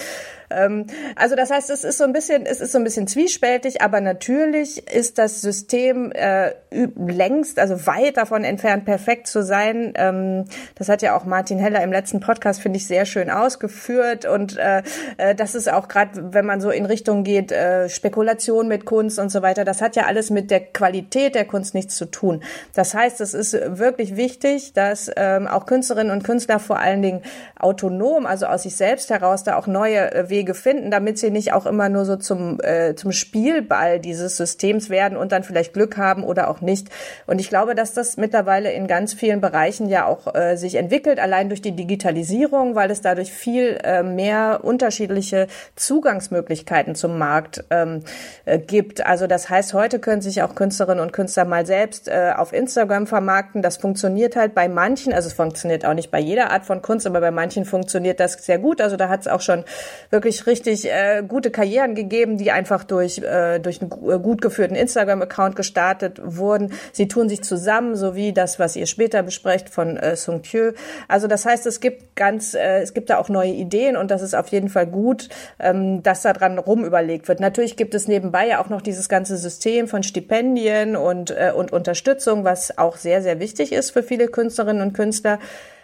Ähm, 0.52 0.88
also 1.16 1.36
das 1.36 1.50
heißt, 1.50 1.70
es 1.70 1.84
ist 1.84 1.98
so 1.98 2.04
ein 2.04 2.14
bisschen, 2.14 2.46
es 2.46 2.62
ist 2.62 2.72
so 2.72 2.78
ein 2.78 2.84
bisschen 2.84 3.08
zwiespältig, 3.08 3.82
aber 3.82 4.02
natürlich 4.02 4.88
ist 4.92 5.18
das 5.18 5.42
System 5.42 6.12
äh, 6.12 6.52
längst, 6.72 7.60
also 7.60 7.86
weit 7.88 8.18
davon 8.18 8.44
entfernt, 8.44 8.86
perfekt 8.86 9.28
zu 9.28 9.44
sein. 9.44 9.94
Ähm, 9.96 10.46
das 10.76 10.90
hat 10.90 11.02
ja 11.02 11.16
auch 11.16 11.26
Martin 11.26 11.60
Heller 11.60 11.82
im 11.84 11.92
letzten 11.92 12.20
Podcast, 12.20 12.62
finde 12.62 12.78
ich, 12.78 12.88
sehr 12.88 13.06
schön 13.06 13.30
ausgeführt. 13.30 14.26
Und 14.26 14.58
äh, 14.58 14.84
äh, 15.18 15.36
das 15.36 15.56
ist 15.56 15.72
auch 15.72 15.88
gerade, 15.88 16.34
wenn 16.34 16.46
man 16.46 16.62
so 16.62 16.70
in 16.70 16.86
Richtung 16.86 17.24
geht, 17.24 17.52
äh, 17.52 17.90
Spekulation 17.92 18.68
mit 18.68 18.86
Kunst 18.86 19.20
und 19.20 19.30
so 19.30 19.42
weiter, 19.42 19.66
das 19.66 19.82
hat 19.82 19.96
ja 19.96 20.06
alles 20.06 20.30
mit 20.30 20.52
der 20.52 20.62
Qualität 20.62 21.36
der 21.36 21.46
Kunst 21.46 21.74
nichts 21.74 21.96
zu 21.96 22.06
tun. 22.06 22.42
Das 22.74 22.94
heißt, 22.94 23.22
es 23.22 23.34
ist 23.34 23.54
wirklich 23.78 24.16
wichtig, 24.16 24.74
dass 24.74 25.12
ähm, 25.16 25.48
auch 25.48 25.66
Künstlerinnen 25.66 26.12
und 26.12 26.24
Künstler 26.24 26.60
vor 26.60 26.80
allen 26.80 27.02
Dingen 27.02 27.22
autonom, 27.60 28.26
also 28.26 28.46
aus 28.46 28.64
sich 28.64 28.76
selbst 28.76 29.10
heraus, 29.10 29.44
da 29.44 29.58
auch 29.58 29.68
neue 29.68 30.14
äh, 30.14 30.30
Wege 30.30 30.54
finden, 30.54 30.92
damit 30.92 31.18
sie 31.20 31.32
nicht 31.32 31.54
auch 31.54 31.66
immer 31.66 31.90
nur 31.90 32.06
so 32.06 32.16
zum, 32.16 32.60
äh, 32.62 32.96
zum 32.96 33.12
Spielball 33.12 34.00
dieses 34.00 34.38
Systems 34.38 34.90
werden 34.90 35.18
und 35.18 35.32
dann 35.32 35.44
vielleicht 35.44 35.74
Glück 35.74 35.98
haben 35.98 36.24
oder 36.24 36.50
auch 36.50 36.62
nicht. 36.62 36.90
Und 37.28 37.40
ich 37.40 37.50
glaube, 37.50 37.76
dass 37.76 37.94
das 37.94 38.18
mittlerweile 38.18 38.72
in 38.72 38.88
ganz 38.88 39.14
vielen 39.14 39.42
Bereichen 39.42 39.90
ja 39.90 40.06
auch 40.06 40.34
äh, 40.34 40.56
sich 40.56 40.76
entwickelt, 40.76 41.20
allein 41.20 41.50
durch 41.50 41.62
die 41.62 41.76
Digitalisierung, 41.76 42.76
weil 42.76 42.92
es 42.92 43.02
dadurch 43.02 43.32
viel 43.32 43.78
äh, 43.84 44.04
mehr 44.04 44.62
unterschiedliche 44.64 45.48
Zugangsmöglichkeiten 45.76 46.96
zum 46.96 47.18
Markt 47.18 47.64
ähm, 47.82 48.04
äh, 48.46 48.60
gibt. 48.60 49.06
Also 49.06 49.28
das 49.28 49.50
heißt, 49.50 49.74
heute 49.74 50.00
können 50.00 50.22
sich 50.22 50.42
auch 50.42 50.56
Künstlerinnen 50.56 51.04
und 51.04 51.14
Künstler 51.14 51.46
mal 51.46 51.66
selbst 51.66 52.08
äh, 52.08 52.34
auf 52.36 52.54
Instagram 52.54 53.08
vermarkten. 53.08 53.62
Das 53.62 53.78
funktioniert 53.78 54.36
halt 54.36 54.54
bei 54.54 54.68
manchen, 54.68 55.14
also 55.14 55.28
es 55.28 55.34
funktioniert 55.34 55.86
auch 55.86 55.94
nicht 55.94 56.12
bei 56.12 56.20
jeder 56.20 56.52
Art 56.52 56.66
von 56.66 56.82
Kunst, 56.82 57.08
aber 57.08 57.22
bei 57.22 57.32
manchen 57.32 57.66
funktioniert 57.66 58.20
das 58.20 58.34
sehr 58.34 58.60
gut. 58.60 58.82
Also 58.82 58.98
da 58.98 59.10
hat 59.10 59.22
es 59.22 59.28
auch 59.28 59.42
schon 59.42 59.64
wirklich 60.10 60.46
richtig 60.48 60.90
äh, 60.90 61.24
gute 61.28 61.52
Karrieren 61.52 61.96
gegeben, 61.96 62.38
die 62.38 62.52
einfach 62.52 62.84
durch, 62.84 63.20
äh, 63.20 63.60
durch 63.60 63.82
einen 63.82 63.90
gut 64.22 64.42
geführten 64.42 64.76
Instagram-Account 64.76 65.56
gestartet 65.56 66.22
wurden. 66.24 66.74
Sie 66.92 67.08
tun 67.08 67.30
sich 67.30 67.44
zusammen, 67.44 67.96
so 67.96 68.16
wie 68.16 68.34
das, 68.34 68.60
was 68.60 68.76
ihr 68.76 68.88
später 68.88 69.24
besprecht 69.24 69.70
von 69.70 69.98
äh, 69.98 70.16
Sung 70.16 70.44
Tue. 70.44 70.74
Also 71.08 71.28
das 71.28 71.46
heißt, 71.46 71.66
es 71.66 71.80
gibt 71.80 72.16
ganz, 72.16 72.54
äh, 72.54 72.82
es 72.82 72.94
gibt 72.94 73.10
da 73.10 73.18
auch 73.18 73.30
neue 73.30 73.52
Ideen 73.52 73.98
und 73.98 74.12
das 74.12 74.22
ist 74.22 74.36
auf 74.36 74.48
jeden 74.50 74.70
Fall 74.70 74.88
gut, 74.88 75.30
ähm, 75.60 76.04
dass 76.04 76.22
da 76.22 76.34
dran 76.34 76.58
rumüberlegt 76.60 77.28
wird. 77.28 77.40
Natürlich 77.40 77.71
gibt 77.78 77.94
es 77.94 78.08
nebenbei 78.08 78.48
ja 78.48 78.62
auch 78.62 78.70
noch 78.70 78.82
dieses 78.82 79.10
ganze 79.10 79.38
System 79.38 79.88
von 79.88 80.04
Stipendien 80.04 80.96
und, 80.96 81.32
äh, 81.32 81.52
und 81.56 81.72
Unterstützung, 81.72 82.44
was 82.44 82.78
auch 82.78 82.98
sehr, 82.98 83.22
sehr 83.22 83.40
wichtig 83.40 83.72
ist 83.72 83.92
für 83.92 84.04
viele 84.04 84.28
Künstlerinnen 84.28 84.82
und 84.82 84.94
Künstler. 84.94 85.40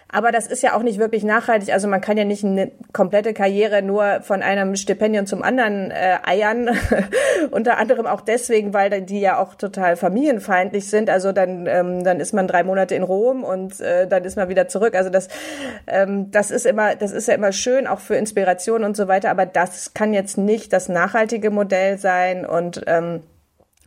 Aber 0.09 0.31
das 0.31 0.47
ist 0.47 0.63
ja 0.63 0.75
auch 0.75 0.83
nicht 0.83 0.99
wirklich 0.99 1.23
nachhaltig. 1.23 1.73
Also 1.73 1.87
man 1.87 1.99
kann 1.99 2.17
ja 2.17 2.23
nicht 2.23 2.45
eine 2.45 2.71
komplette 2.93 3.33
Karriere 3.33 3.81
nur 3.81 4.21
von 4.21 4.41
einem 4.41 4.75
Stipendium 4.77 5.25
zum 5.25 5.43
anderen 5.43 5.91
äh, 5.91 6.17
eiern. 6.25 6.69
Unter 7.51 7.77
anderem 7.77 8.07
auch 8.07 8.21
deswegen, 8.21 8.73
weil 8.73 9.01
die 9.01 9.19
ja 9.19 9.37
auch 9.37 9.55
total 9.55 9.97
familienfeindlich 9.97 10.89
sind. 10.89 11.09
Also 11.09 11.33
dann, 11.33 11.67
ähm, 11.67 12.03
dann 12.05 12.21
ist 12.21 12.33
man 12.33 12.47
drei 12.47 12.63
Monate 12.63 12.95
in 12.95 13.03
Rom 13.03 13.43
und 13.43 13.81
äh, 13.81 14.07
dann 14.07 14.23
ist 14.23 14.37
man 14.37 14.47
wieder 14.47 14.69
zurück. 14.69 14.95
Also 14.95 15.09
das, 15.09 15.27
ähm, 15.87 16.31
das 16.31 16.51
ist 16.51 16.65
immer, 16.65 16.95
das 16.95 17.11
ist 17.11 17.27
ja 17.27 17.33
immer 17.33 17.51
schön, 17.51 17.85
auch 17.85 17.99
für 17.99 18.15
Inspiration 18.15 18.85
und 18.85 18.95
so 18.95 19.09
weiter. 19.09 19.29
Aber 19.29 19.45
das 19.45 19.93
kann 19.93 20.13
jetzt 20.13 20.37
nicht 20.37 20.71
das 20.71 20.87
nachhaltige 20.87 21.51
Modell 21.51 21.97
sein 21.97 22.45
und 22.45 22.81
ähm, 22.87 23.23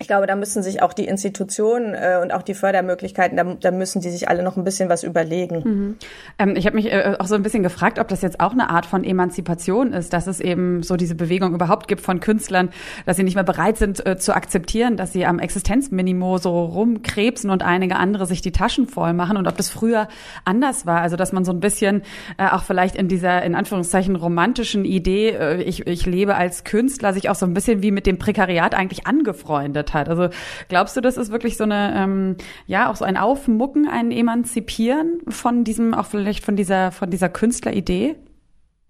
ich 0.00 0.06
glaube, 0.06 0.26
da 0.26 0.34
müssen 0.34 0.62
sich 0.62 0.80
auch 0.80 0.94
die 0.94 1.04
Institutionen 1.04 1.92
äh, 1.92 2.18
und 2.22 2.32
auch 2.32 2.40
die 2.40 2.54
Fördermöglichkeiten, 2.54 3.36
da, 3.36 3.44
da 3.44 3.70
müssen 3.70 4.00
die 4.00 4.08
sich 4.08 4.30
alle 4.30 4.42
noch 4.42 4.56
ein 4.56 4.64
bisschen 4.64 4.88
was 4.88 5.02
überlegen. 5.02 5.62
Mhm. 5.62 5.96
Ähm, 6.38 6.56
ich 6.56 6.64
habe 6.64 6.76
mich 6.76 6.90
äh, 6.90 7.16
auch 7.18 7.26
so 7.26 7.34
ein 7.34 7.42
bisschen 7.42 7.62
gefragt, 7.62 7.98
ob 7.98 8.08
das 8.08 8.22
jetzt 8.22 8.40
auch 8.40 8.52
eine 8.52 8.70
Art 8.70 8.86
von 8.86 9.04
Emanzipation 9.04 9.92
ist, 9.92 10.14
dass 10.14 10.26
es 10.26 10.40
eben 10.40 10.82
so 10.82 10.96
diese 10.96 11.14
Bewegung 11.14 11.52
überhaupt 11.52 11.86
gibt 11.86 12.00
von 12.00 12.18
Künstlern, 12.18 12.70
dass 13.04 13.18
sie 13.18 13.24
nicht 13.24 13.34
mehr 13.34 13.44
bereit 13.44 13.76
sind 13.76 14.04
äh, 14.06 14.16
zu 14.16 14.34
akzeptieren, 14.34 14.96
dass 14.96 15.12
sie 15.12 15.26
am 15.26 15.38
Existenzminimo 15.38 16.38
so 16.38 16.64
rumkrebsen 16.64 17.50
und 17.50 17.62
einige 17.62 17.96
andere 17.96 18.24
sich 18.24 18.40
die 18.40 18.52
Taschen 18.52 18.86
voll 18.86 19.12
machen 19.12 19.36
und 19.36 19.46
ob 19.46 19.58
das 19.58 19.68
früher 19.68 20.08
anders 20.46 20.86
war. 20.86 21.02
Also 21.02 21.16
dass 21.16 21.32
man 21.32 21.44
so 21.44 21.52
ein 21.52 21.60
bisschen 21.60 22.04
äh, 22.38 22.46
auch 22.46 22.62
vielleicht 22.62 22.96
in 22.96 23.08
dieser 23.08 23.42
in 23.42 23.54
Anführungszeichen 23.54 24.16
romantischen 24.16 24.86
Idee, 24.86 25.32
äh, 25.32 25.62
ich, 25.62 25.86
ich 25.86 26.06
lebe 26.06 26.36
als 26.36 26.64
Künstler, 26.64 27.12
sich 27.12 27.28
auch 27.28 27.34
so 27.34 27.44
ein 27.44 27.52
bisschen 27.52 27.82
wie 27.82 27.90
mit 27.90 28.06
dem 28.06 28.16
Prekariat 28.16 28.74
eigentlich 28.74 29.06
angefreundet 29.06 29.89
hat. 29.94 30.08
Also 30.08 30.28
glaubst 30.68 30.96
du, 30.96 31.00
das 31.00 31.16
ist 31.16 31.30
wirklich 31.30 31.56
so 31.56 31.64
eine, 31.64 31.94
ähm, 31.96 32.36
ja, 32.66 32.90
auch 32.90 32.96
so 32.96 33.04
ein 33.04 33.16
Aufmucken, 33.16 33.88
ein 33.88 34.10
Emanzipieren 34.10 35.20
von 35.28 35.64
diesem, 35.64 35.94
auch 35.94 36.06
vielleicht 36.06 36.44
von 36.44 36.56
dieser, 36.56 36.92
von 36.92 37.10
dieser 37.10 37.28
Künstleridee 37.28 38.16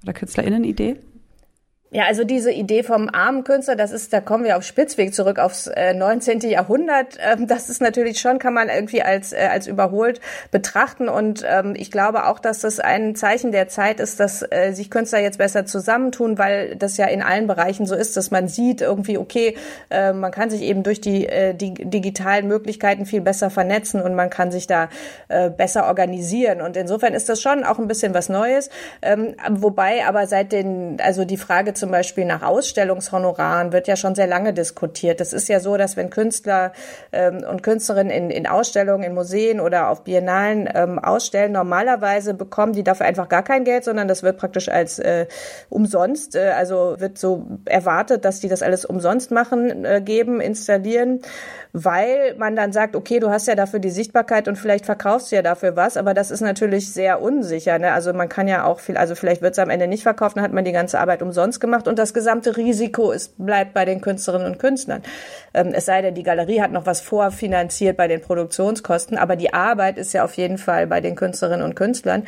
oder 0.02 0.12
Künstlerinnenidee? 0.12 0.96
Ja, 1.92 2.04
also 2.04 2.22
diese 2.22 2.52
Idee 2.52 2.84
vom 2.84 3.08
armen 3.12 3.42
Künstler, 3.42 3.74
das 3.74 3.90
ist, 3.90 4.12
da 4.12 4.20
kommen 4.20 4.44
wir 4.44 4.56
auf 4.56 4.62
Spitzweg 4.62 5.12
zurück 5.12 5.40
aufs 5.40 5.66
äh, 5.66 5.92
19. 5.92 6.38
Jahrhundert. 6.42 7.18
Ähm, 7.18 7.48
das 7.48 7.68
ist 7.68 7.82
natürlich 7.82 8.20
schon, 8.20 8.38
kann 8.38 8.54
man 8.54 8.68
irgendwie 8.68 9.02
als, 9.02 9.32
äh, 9.32 9.48
als 9.50 9.66
überholt 9.66 10.20
betrachten. 10.52 11.08
Und 11.08 11.44
ähm, 11.44 11.74
ich 11.76 11.90
glaube 11.90 12.26
auch, 12.26 12.38
dass 12.38 12.60
das 12.60 12.78
ein 12.78 13.16
Zeichen 13.16 13.50
der 13.50 13.66
Zeit 13.66 13.98
ist, 13.98 14.20
dass 14.20 14.40
äh, 14.52 14.70
sich 14.70 14.88
Künstler 14.88 15.18
jetzt 15.18 15.38
besser 15.38 15.66
zusammentun, 15.66 16.38
weil 16.38 16.76
das 16.76 16.96
ja 16.96 17.06
in 17.06 17.22
allen 17.22 17.48
Bereichen 17.48 17.86
so 17.86 17.96
ist, 17.96 18.16
dass 18.16 18.30
man 18.30 18.46
sieht 18.46 18.82
irgendwie, 18.82 19.18
okay, 19.18 19.56
äh, 19.90 20.12
man 20.12 20.30
kann 20.30 20.48
sich 20.48 20.62
eben 20.62 20.84
durch 20.84 21.00
die, 21.00 21.26
äh, 21.26 21.54
die 21.54 21.74
digitalen 21.74 22.46
Möglichkeiten 22.46 23.04
viel 23.04 23.20
besser 23.20 23.50
vernetzen 23.50 24.00
und 24.00 24.14
man 24.14 24.30
kann 24.30 24.52
sich 24.52 24.68
da 24.68 24.90
äh, 25.26 25.50
besser 25.50 25.88
organisieren. 25.88 26.60
Und 26.60 26.76
insofern 26.76 27.14
ist 27.14 27.28
das 27.28 27.42
schon 27.42 27.64
auch 27.64 27.80
ein 27.80 27.88
bisschen 27.88 28.14
was 28.14 28.28
Neues. 28.28 28.70
Ähm, 29.02 29.34
wobei 29.50 30.06
aber 30.06 30.28
seit 30.28 30.52
den, 30.52 30.98
also 31.02 31.24
die 31.24 31.36
Frage 31.36 31.79
zum 31.80 31.90
Beispiel 31.90 32.24
nach 32.24 32.42
Ausstellungshonoraren 32.42 33.72
wird 33.72 33.88
ja 33.88 33.96
schon 33.96 34.14
sehr 34.14 34.26
lange 34.26 34.52
diskutiert. 34.52 35.20
Es 35.20 35.32
ist 35.32 35.48
ja 35.48 35.58
so, 35.58 35.76
dass 35.76 35.96
wenn 35.96 36.10
Künstler 36.10 36.72
ähm, 37.10 37.42
und 37.50 37.62
Künstlerinnen 37.62 38.10
in, 38.10 38.30
in 38.30 38.46
Ausstellungen, 38.46 39.02
in 39.02 39.14
Museen 39.14 39.58
oder 39.58 39.88
auf 39.88 40.04
Biennalen 40.04 40.68
ähm, 40.72 40.98
ausstellen, 40.98 41.52
normalerweise 41.52 42.34
bekommen 42.34 42.74
die 42.74 42.84
dafür 42.84 43.06
einfach 43.06 43.28
gar 43.28 43.42
kein 43.42 43.64
Geld, 43.64 43.82
sondern 43.82 44.06
das 44.06 44.22
wird 44.22 44.36
praktisch 44.36 44.68
als 44.68 44.98
äh, 45.00 45.26
umsonst, 45.68 46.36
äh, 46.36 46.52
also 46.56 46.96
wird 46.98 47.18
so 47.18 47.46
erwartet, 47.64 48.24
dass 48.24 48.40
die 48.40 48.48
das 48.48 48.62
alles 48.62 48.84
umsonst 48.84 49.30
machen, 49.30 49.84
äh, 49.84 50.00
geben, 50.00 50.40
installieren 50.40 51.20
weil 51.72 52.34
man 52.36 52.56
dann 52.56 52.72
sagt, 52.72 52.96
okay, 52.96 53.20
du 53.20 53.30
hast 53.30 53.46
ja 53.46 53.54
dafür 53.54 53.78
die 53.78 53.90
Sichtbarkeit 53.90 54.48
und 54.48 54.56
vielleicht 54.56 54.86
verkaufst 54.86 55.30
du 55.30 55.36
ja 55.36 55.42
dafür 55.42 55.76
was, 55.76 55.96
aber 55.96 56.14
das 56.14 56.30
ist 56.30 56.40
natürlich 56.40 56.92
sehr 56.92 57.22
unsicher. 57.22 57.78
Ne? 57.78 57.92
Also 57.92 58.12
man 58.12 58.28
kann 58.28 58.48
ja 58.48 58.64
auch 58.64 58.80
viel, 58.80 58.96
also 58.96 59.14
vielleicht 59.14 59.42
wird 59.42 59.52
es 59.52 59.58
am 59.58 59.70
Ende 59.70 59.86
nicht 59.86 60.02
verkauft, 60.02 60.36
dann 60.36 60.44
hat 60.44 60.52
man 60.52 60.64
die 60.64 60.72
ganze 60.72 60.98
Arbeit 60.98 61.22
umsonst 61.22 61.60
gemacht 61.60 61.69
und 61.88 61.98
das 61.98 62.14
gesamte 62.14 62.56
Risiko 62.56 63.12
ist, 63.12 63.34
bleibt 63.38 63.74
bei 63.74 63.84
den 63.84 64.00
Künstlerinnen 64.00 64.46
und 64.46 64.58
Künstlern. 64.58 65.02
Ähm, 65.54 65.72
es 65.72 65.86
sei 65.86 66.02
denn, 66.02 66.14
die 66.14 66.22
Galerie 66.22 66.60
hat 66.60 66.72
noch 66.72 66.86
was 66.86 67.00
vorfinanziert 67.00 67.96
bei 67.96 68.08
den 68.08 68.20
Produktionskosten, 68.20 69.18
aber 69.18 69.36
die 69.36 69.52
Arbeit 69.52 69.98
ist 69.98 70.12
ja 70.12 70.24
auf 70.24 70.34
jeden 70.34 70.58
Fall 70.58 70.86
bei 70.86 71.00
den 71.00 71.16
Künstlerinnen 71.16 71.64
und 71.64 71.74
Künstlern. 71.74 72.24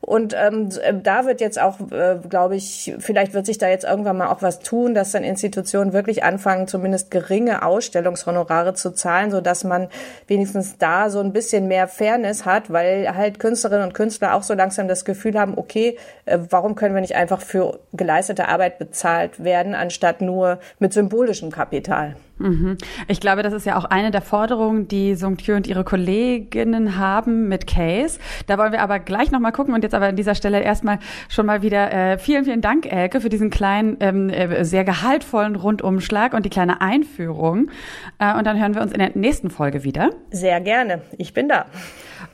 Und 0.00 0.34
ähm, 0.38 0.70
da 1.02 1.26
wird 1.26 1.40
jetzt 1.40 1.60
auch, 1.60 1.80
äh, 1.90 2.18
glaube 2.28 2.56
ich, 2.56 2.94
vielleicht 2.98 3.34
wird 3.34 3.46
sich 3.46 3.58
da 3.58 3.68
jetzt 3.68 3.84
irgendwann 3.84 4.16
mal 4.18 4.28
auch 4.28 4.42
was 4.42 4.60
tun, 4.60 4.94
dass 4.94 5.12
dann 5.12 5.24
Institutionen 5.24 5.92
wirklich 5.92 6.24
anfangen, 6.24 6.68
zumindest 6.68 7.10
geringe 7.10 7.62
Ausstellungshonorare 7.62 8.74
zu 8.74 8.92
zahlen, 8.92 9.30
so 9.30 9.40
dass 9.40 9.64
man 9.64 9.88
wenigstens 10.26 10.78
da 10.78 11.10
so 11.10 11.20
ein 11.20 11.32
bisschen 11.32 11.68
mehr 11.68 11.88
Fairness 11.88 12.44
hat, 12.44 12.70
weil 12.72 13.16
halt 13.16 13.38
Künstlerinnen 13.38 13.88
und 13.88 13.94
Künstler 13.94 14.34
auch 14.34 14.42
so 14.42 14.54
langsam 14.54 14.88
das 14.88 15.04
Gefühl 15.04 15.38
haben, 15.38 15.56
okay, 15.56 15.96
äh, 16.24 16.38
warum 16.50 16.74
können 16.74 16.94
wir 16.94 17.00
nicht 17.00 17.16
einfach 17.16 17.40
für 17.40 17.80
geleistete 17.92 18.48
Arbeit 18.48 18.78
bezahlt 18.78 19.42
werden, 19.42 19.74
anstatt 19.74 20.20
nur 20.20 20.58
mit 20.78 20.92
symbolischem 20.92 21.50
Kapital? 21.50 22.16
Mhm. 22.38 22.76
Ich 23.08 23.20
glaube, 23.20 23.42
das 23.42 23.52
ist 23.52 23.66
ja 23.66 23.76
auch 23.78 23.84
eine 23.84 24.10
der 24.10 24.22
Forderungen, 24.22 24.88
die 24.88 25.14
Sungtjö 25.14 25.56
und 25.56 25.66
ihre 25.66 25.84
Kolleginnen 25.84 26.98
haben 26.98 27.48
mit 27.48 27.66
Case. 27.66 28.18
Da 28.46 28.58
wollen 28.58 28.72
wir 28.72 28.82
aber 28.82 28.98
gleich 28.98 29.30
nochmal 29.30 29.52
gucken 29.52 29.74
und 29.74 29.82
jetzt 29.82 29.94
aber 29.94 30.06
an 30.06 30.16
dieser 30.16 30.34
Stelle 30.34 30.60
erstmal 30.60 30.98
schon 31.28 31.46
mal 31.46 31.62
wieder 31.62 31.92
äh, 31.92 32.18
vielen, 32.18 32.44
vielen 32.44 32.60
Dank, 32.60 32.90
Elke, 32.90 33.20
für 33.20 33.28
diesen 33.28 33.50
kleinen, 33.50 33.96
ähm, 34.00 34.28
äh, 34.28 34.64
sehr 34.64 34.84
gehaltvollen 34.84 35.56
Rundumschlag 35.56 36.34
und 36.34 36.44
die 36.44 36.50
kleine 36.50 36.80
Einführung. 36.80 37.70
Äh, 38.18 38.36
und 38.36 38.46
dann 38.46 38.58
hören 38.58 38.74
wir 38.74 38.82
uns 38.82 38.92
in 38.92 38.98
der 38.98 39.12
nächsten 39.14 39.50
Folge 39.50 39.84
wieder. 39.84 40.10
Sehr 40.30 40.60
gerne. 40.60 41.02
Ich 41.16 41.32
bin 41.32 41.48
da. 41.48 41.66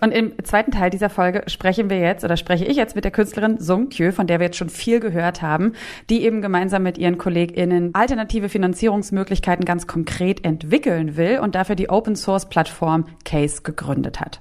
Und 0.01 0.13
im 0.13 0.33
zweiten 0.43 0.71
Teil 0.71 0.91
dieser 0.91 1.11
Folge 1.11 1.45
sprechen 1.47 1.91
wir 1.91 1.99
jetzt 1.99 2.25
oder 2.25 2.37
spreche 2.37 2.65
ich 2.65 2.77
jetzt 2.77 2.95
mit 2.95 3.05
der 3.05 3.11
Künstlerin 3.11 3.59
Sung 3.59 3.89
Kyo, 3.89 4.13
von 4.13 4.27
der 4.27 4.41
wir 4.41 4.47
jetzt 4.47 4.57
schon 4.57 4.69
viel 4.69 5.01
gehört 5.01 5.43
haben, 5.43 5.75
die 6.11 6.25
eben 6.25 6.43
gemeinsam 6.43 6.83
mit 6.83 6.99
ihren 6.99 7.19
KollegInnen 7.19 7.95
alternative 7.95 8.49
Finanzierungsmöglichkeiten 8.49 9.65
ganz 9.65 9.87
konkret 9.93 10.43
entwickeln 10.43 11.19
will 11.19 11.39
und 11.41 11.55
dafür 11.55 11.75
die 11.77 11.91
Open 11.91 12.17
Source 12.17 12.49
Plattform 12.49 13.05
Case 13.27 13.61
gegründet 13.61 14.21
hat. 14.21 14.41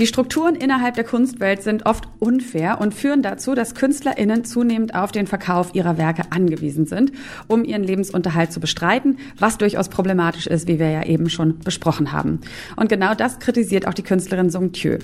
Die 0.00 0.08
Strukturen 0.08 0.56
innerhalb 0.56 0.96
der 0.96 1.04
Kunstwelt 1.04 1.62
sind 1.62 1.86
oft 1.86 2.08
unfair 2.18 2.80
und 2.80 2.94
führen 2.94 3.22
dazu, 3.22 3.54
dass 3.54 3.76
KünstlerInnen 3.76 4.44
zunehmend 4.44 4.92
auf 4.96 5.12
den 5.12 5.28
Verkauf 5.28 5.72
ihrer 5.72 5.98
Werke 5.98 6.32
angewiesen 6.32 6.84
sind, 6.84 7.12
um 7.46 7.64
ihren 7.64 7.84
Lebensunterhalt 7.84 8.50
zu 8.50 8.58
bestreiten, 8.58 9.18
was 9.38 9.56
durchaus 9.56 9.88
problematisch 9.88 10.48
ist, 10.48 10.66
wie 10.66 10.80
wir 10.80 10.90
ja 10.90 11.04
eben 11.04 11.30
schon 11.30 11.60
besprochen 11.60 12.10
haben. 12.10 12.40
Und 12.74 12.88
genau 12.88 13.14
das 13.14 13.38
kritisiert 13.38 13.86
auch 13.86 13.94
die 13.94 14.02
Künstlerin 14.02 14.50
Sung 14.50 14.72
Thieu. 14.72 14.98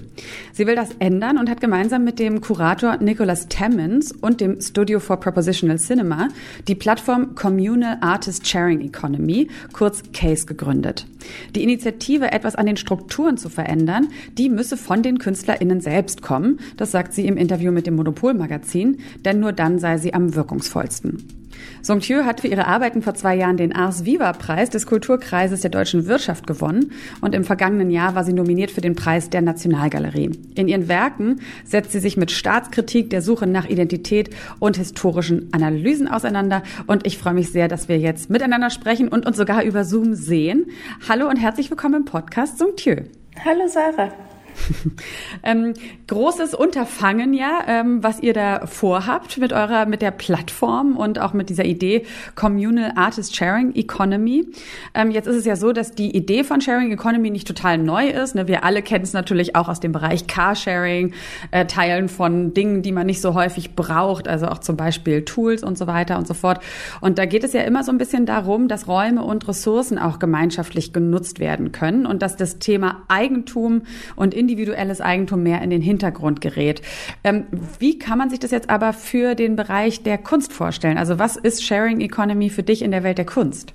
Sie 0.52 0.66
will 0.66 0.74
das 0.74 0.90
ändern 0.98 1.38
und 1.38 1.48
hat 1.48 1.60
gemeinsam 1.60 2.02
mit 2.02 2.18
dem 2.18 2.40
Kurator 2.40 2.96
Nicholas 2.96 3.46
Tammons 3.46 4.10
und 4.10 4.40
dem 4.40 4.60
Studio 4.60 4.98
for 4.98 5.20
Propositional 5.20 5.78
Cinema 5.78 6.30
die 6.66 6.74
Plattform 6.74 7.36
Communal 7.36 7.98
Artist 8.00 8.48
Sharing 8.48 8.80
Economy, 8.80 9.46
kurz 9.72 10.02
CASE, 10.12 10.46
gegründet. 10.46 11.06
Die 11.54 11.62
Initiative, 11.62 12.32
etwas 12.32 12.56
an 12.56 12.66
den 12.66 12.76
Strukturen 12.76 13.36
zu 13.36 13.48
verändern, 13.48 14.08
die 14.38 14.48
müsse 14.48 14.76
von 14.76 15.02
den 15.02 15.18
KünstlerInnen 15.18 15.80
selbst 15.80 16.22
kommen. 16.22 16.60
Das 16.76 16.90
sagt 16.90 17.12
sie 17.12 17.26
im 17.26 17.36
Interview 17.36 17.72
mit 17.72 17.86
dem 17.86 17.96
Monopol-Magazin, 17.96 18.98
denn 19.24 19.40
nur 19.40 19.52
dann 19.52 19.78
sei 19.78 19.98
sie 19.98 20.14
am 20.14 20.34
wirkungsvollsten. 20.34 21.39
Song 21.82 22.00
Thieu 22.00 22.24
hat 22.24 22.40
für 22.40 22.48
ihre 22.48 22.66
Arbeiten 22.66 23.02
vor 23.02 23.14
zwei 23.14 23.34
Jahren 23.36 23.56
den 23.56 23.74
Ars 23.74 24.04
Viva 24.04 24.32
Preis 24.32 24.70
des 24.70 24.86
Kulturkreises 24.86 25.60
der 25.60 25.70
deutschen 25.70 26.06
Wirtschaft 26.06 26.46
gewonnen 26.46 26.92
und 27.20 27.34
im 27.34 27.44
vergangenen 27.44 27.90
Jahr 27.90 28.14
war 28.14 28.24
sie 28.24 28.32
nominiert 28.32 28.70
für 28.70 28.80
den 28.80 28.94
Preis 28.94 29.30
der 29.30 29.42
Nationalgalerie. 29.42 30.30
In 30.54 30.68
ihren 30.68 30.88
Werken 30.88 31.40
setzt 31.64 31.92
sie 31.92 32.00
sich 32.00 32.16
mit 32.16 32.30
Staatskritik, 32.30 33.10
der 33.10 33.22
Suche 33.22 33.46
nach 33.46 33.68
Identität 33.68 34.30
und 34.58 34.76
historischen 34.76 35.48
Analysen 35.52 36.08
auseinander 36.08 36.62
und 36.86 37.06
ich 37.06 37.18
freue 37.18 37.34
mich 37.34 37.50
sehr, 37.50 37.68
dass 37.68 37.88
wir 37.88 37.98
jetzt 37.98 38.30
miteinander 38.30 38.70
sprechen 38.70 39.08
und 39.08 39.26
uns 39.26 39.36
sogar 39.36 39.62
über 39.64 39.84
Zoom 39.84 40.14
sehen. 40.14 40.66
Hallo 41.08 41.28
und 41.28 41.36
herzlich 41.36 41.70
willkommen 41.70 41.94
im 41.94 42.04
Podcast 42.04 42.58
Song 42.58 42.76
Thieu. 42.76 43.02
Hallo 43.44 43.66
Sarah. 43.68 44.29
ähm, 45.42 45.74
großes 46.06 46.54
Unterfangen 46.54 47.32
ja, 47.34 47.60
ähm, 47.66 48.02
was 48.02 48.20
ihr 48.20 48.32
da 48.32 48.66
vorhabt 48.66 49.38
mit 49.38 49.52
eurer, 49.52 49.86
mit 49.86 50.02
der 50.02 50.10
Plattform 50.10 50.96
und 50.96 51.18
auch 51.18 51.32
mit 51.32 51.48
dieser 51.50 51.64
Idee 51.64 52.04
Communal 52.34 52.92
Artist 52.96 53.36
Sharing 53.36 53.74
Economy. 53.74 54.46
Ähm, 54.94 55.10
jetzt 55.10 55.26
ist 55.26 55.36
es 55.36 55.44
ja 55.44 55.56
so, 55.56 55.72
dass 55.72 55.92
die 55.92 56.16
Idee 56.16 56.44
von 56.44 56.60
Sharing 56.60 56.92
Economy 56.92 57.30
nicht 57.30 57.46
total 57.46 57.78
neu 57.78 58.08
ist. 58.08 58.34
Ne? 58.34 58.48
Wir 58.48 58.64
alle 58.64 58.82
kennen 58.82 59.04
es 59.04 59.12
natürlich 59.12 59.56
auch 59.56 59.68
aus 59.68 59.80
dem 59.80 59.92
Bereich 59.92 60.26
Carsharing, 60.26 61.12
äh, 61.50 61.66
Teilen 61.66 62.08
von 62.08 62.54
Dingen, 62.54 62.82
die 62.82 62.92
man 62.92 63.06
nicht 63.06 63.20
so 63.20 63.34
häufig 63.34 63.74
braucht, 63.74 64.28
also 64.28 64.46
auch 64.46 64.58
zum 64.58 64.76
Beispiel 64.76 65.24
Tools 65.24 65.62
und 65.62 65.78
so 65.78 65.86
weiter 65.86 66.18
und 66.18 66.26
so 66.26 66.34
fort. 66.34 66.60
Und 67.00 67.18
da 67.18 67.26
geht 67.26 67.44
es 67.44 67.52
ja 67.52 67.62
immer 67.62 67.84
so 67.84 67.92
ein 67.92 67.98
bisschen 67.98 68.26
darum, 68.26 68.68
dass 68.68 68.88
Räume 68.88 69.22
und 69.22 69.46
Ressourcen 69.48 69.98
auch 69.98 70.18
gemeinschaftlich 70.18 70.92
genutzt 70.92 71.40
werden 71.40 71.72
können 71.72 72.06
und 72.06 72.22
dass 72.22 72.36
das 72.36 72.58
Thema 72.58 73.02
Eigentum 73.08 73.82
und 74.16 74.34
individuelles 74.40 75.00
Eigentum 75.00 75.42
mehr 75.42 75.62
in 75.62 75.70
den 75.70 75.82
Hintergrund 75.82 76.40
gerät. 76.40 76.82
Ähm, 77.22 77.44
wie 77.78 77.98
kann 77.98 78.18
man 78.18 78.30
sich 78.30 78.40
das 78.40 78.50
jetzt 78.50 78.70
aber 78.70 78.92
für 78.92 79.34
den 79.34 79.54
Bereich 79.54 80.02
der 80.02 80.18
Kunst 80.18 80.52
vorstellen? 80.52 80.98
Also 80.98 81.18
was 81.18 81.36
ist 81.36 81.62
Sharing 81.62 82.00
Economy 82.00 82.48
für 82.50 82.62
dich 82.62 82.82
in 82.82 82.90
der 82.90 83.04
Welt 83.04 83.18
der 83.18 83.26
Kunst? 83.26 83.74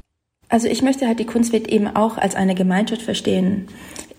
Also 0.49 0.67
ich 0.67 0.81
möchte 0.81 1.07
halt 1.07 1.19
die 1.19 1.25
Kunstwelt 1.25 1.67
eben 1.67 1.95
auch 1.95 2.17
als 2.17 2.35
eine 2.35 2.55
Gemeinschaft 2.55 3.01
verstehen, 3.01 3.67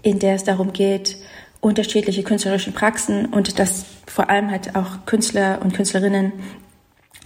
in 0.03 0.19
der 0.19 0.37
es 0.37 0.45
darum 0.45 0.73
geht, 0.73 1.19
unterschiedliche 1.61 2.23
künstlerische 2.23 2.71
Praxen 2.73 3.27
und 3.27 3.59
dass 3.59 3.87
vor 4.07 4.31
allem 4.31 4.51
halt 4.51 4.77
auch 4.77 5.05
Künstler 5.07 5.61
und 5.63 5.75
Künstlerinnen 5.75 6.33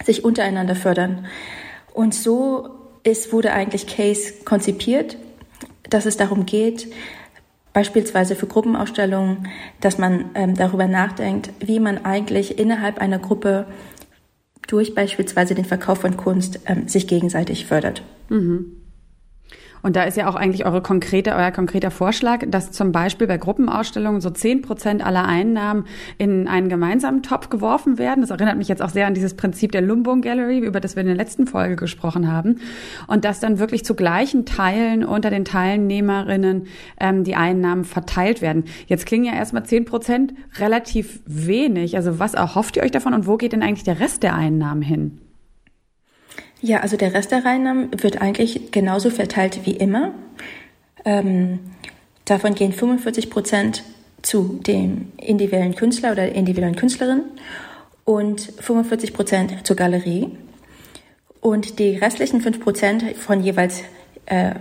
sich 0.03 0.23
untereinander 0.25 0.75
fördern. 0.75 1.27
Und 1.93 2.15
so 2.15 2.69
ist, 3.03 3.33
wurde 3.33 3.53
eigentlich 3.53 3.87
Case 3.87 4.33
konzipiert, 4.45 5.17
dass 5.89 6.05
es 6.05 6.17
darum 6.17 6.45
geht, 6.45 6.87
Beispielsweise 7.73 8.35
für 8.35 8.47
Gruppenausstellungen, 8.47 9.47
dass 9.79 9.97
man 9.97 10.31
ähm, 10.35 10.55
darüber 10.55 10.87
nachdenkt, 10.87 11.51
wie 11.59 11.79
man 11.79 12.03
eigentlich 12.03 12.59
innerhalb 12.59 12.99
einer 12.99 13.19
Gruppe 13.19 13.65
durch 14.67 14.93
beispielsweise 14.93 15.55
den 15.55 15.65
Verkauf 15.65 15.99
von 15.99 16.17
Kunst 16.17 16.59
ähm, 16.65 16.87
sich 16.87 17.07
gegenseitig 17.07 17.65
fördert. 17.65 18.03
Mhm. 18.29 18.80
Und 19.81 19.95
da 19.95 20.03
ist 20.03 20.17
ja 20.17 20.29
auch 20.29 20.35
eigentlich 20.35 20.65
eure 20.65 20.81
konkrete, 20.81 21.35
euer 21.35 21.51
konkreter 21.51 21.91
Vorschlag, 21.91 22.43
dass 22.47 22.71
zum 22.71 22.91
Beispiel 22.91 23.27
bei 23.27 23.37
Gruppenausstellungen 23.37 24.21
so 24.21 24.29
zehn 24.29 24.61
Prozent 24.61 25.05
aller 25.05 25.25
Einnahmen 25.25 25.85
in 26.17 26.47
einen 26.47 26.69
gemeinsamen 26.69 27.23
Topf 27.23 27.49
geworfen 27.49 27.97
werden. 27.97 28.21
Das 28.21 28.29
erinnert 28.29 28.57
mich 28.57 28.67
jetzt 28.67 28.81
auch 28.81 28.89
sehr 28.89 29.07
an 29.07 29.13
dieses 29.13 29.35
Prinzip 29.35 29.71
der 29.71 29.81
Lumbung 29.81 30.21
Gallery, 30.21 30.59
über 30.59 30.79
das 30.79 30.95
wir 30.95 31.01
in 31.01 31.07
der 31.07 31.15
letzten 31.15 31.47
Folge 31.47 31.75
gesprochen 31.75 32.31
haben. 32.31 32.59
Und 33.07 33.25
dass 33.25 33.39
dann 33.39 33.59
wirklich 33.59 33.83
zu 33.85 33.95
gleichen 33.95 34.45
Teilen 34.45 35.03
unter 35.03 35.29
den 35.29 35.45
Teilnehmerinnen 35.45 36.67
ähm, 36.99 37.23
die 37.23 37.35
Einnahmen 37.35 37.85
verteilt 37.85 38.41
werden. 38.41 38.65
Jetzt 38.87 39.05
klingen 39.05 39.25
ja 39.25 39.33
erstmal 39.33 39.65
zehn 39.65 39.85
Prozent 39.85 40.33
relativ 40.59 41.21
wenig. 41.25 41.95
Also 41.95 42.19
was 42.19 42.33
erhofft 42.33 42.77
ihr 42.77 42.83
euch 42.83 42.91
davon 42.91 43.13
und 43.13 43.27
wo 43.27 43.37
geht 43.37 43.53
denn 43.53 43.63
eigentlich 43.63 43.83
der 43.83 43.99
Rest 43.99 44.23
der 44.23 44.35
Einnahmen 44.35 44.81
hin? 44.81 45.19
Ja, 46.61 46.81
also 46.81 46.95
der 46.95 47.13
Rest 47.13 47.31
der 47.31 47.43
Einnahmen 47.45 47.89
wird 48.03 48.21
eigentlich 48.21 48.71
genauso 48.71 49.09
verteilt 49.09 49.61
wie 49.65 49.71
immer. 49.71 50.13
Ähm, 51.03 51.59
davon 52.25 52.53
gehen 52.53 52.71
45 52.71 53.31
Prozent 53.31 53.83
zu 54.21 54.59
dem 54.65 55.11
individuellen 55.17 55.75
Künstler 55.75 56.11
oder 56.11 56.27
der 56.27 56.35
individuellen 56.35 56.75
Künstlerin 56.75 57.23
und 58.05 58.41
45 58.41 59.13
Prozent 59.13 59.65
zur 59.65 59.75
Galerie. 59.75 60.29
Und 61.39 61.79
die 61.79 61.95
restlichen 61.97 62.41
5 62.41 62.59
Prozent 62.59 63.03
von 63.17 63.41
jeweils 63.41 63.81
äh, 64.27 64.51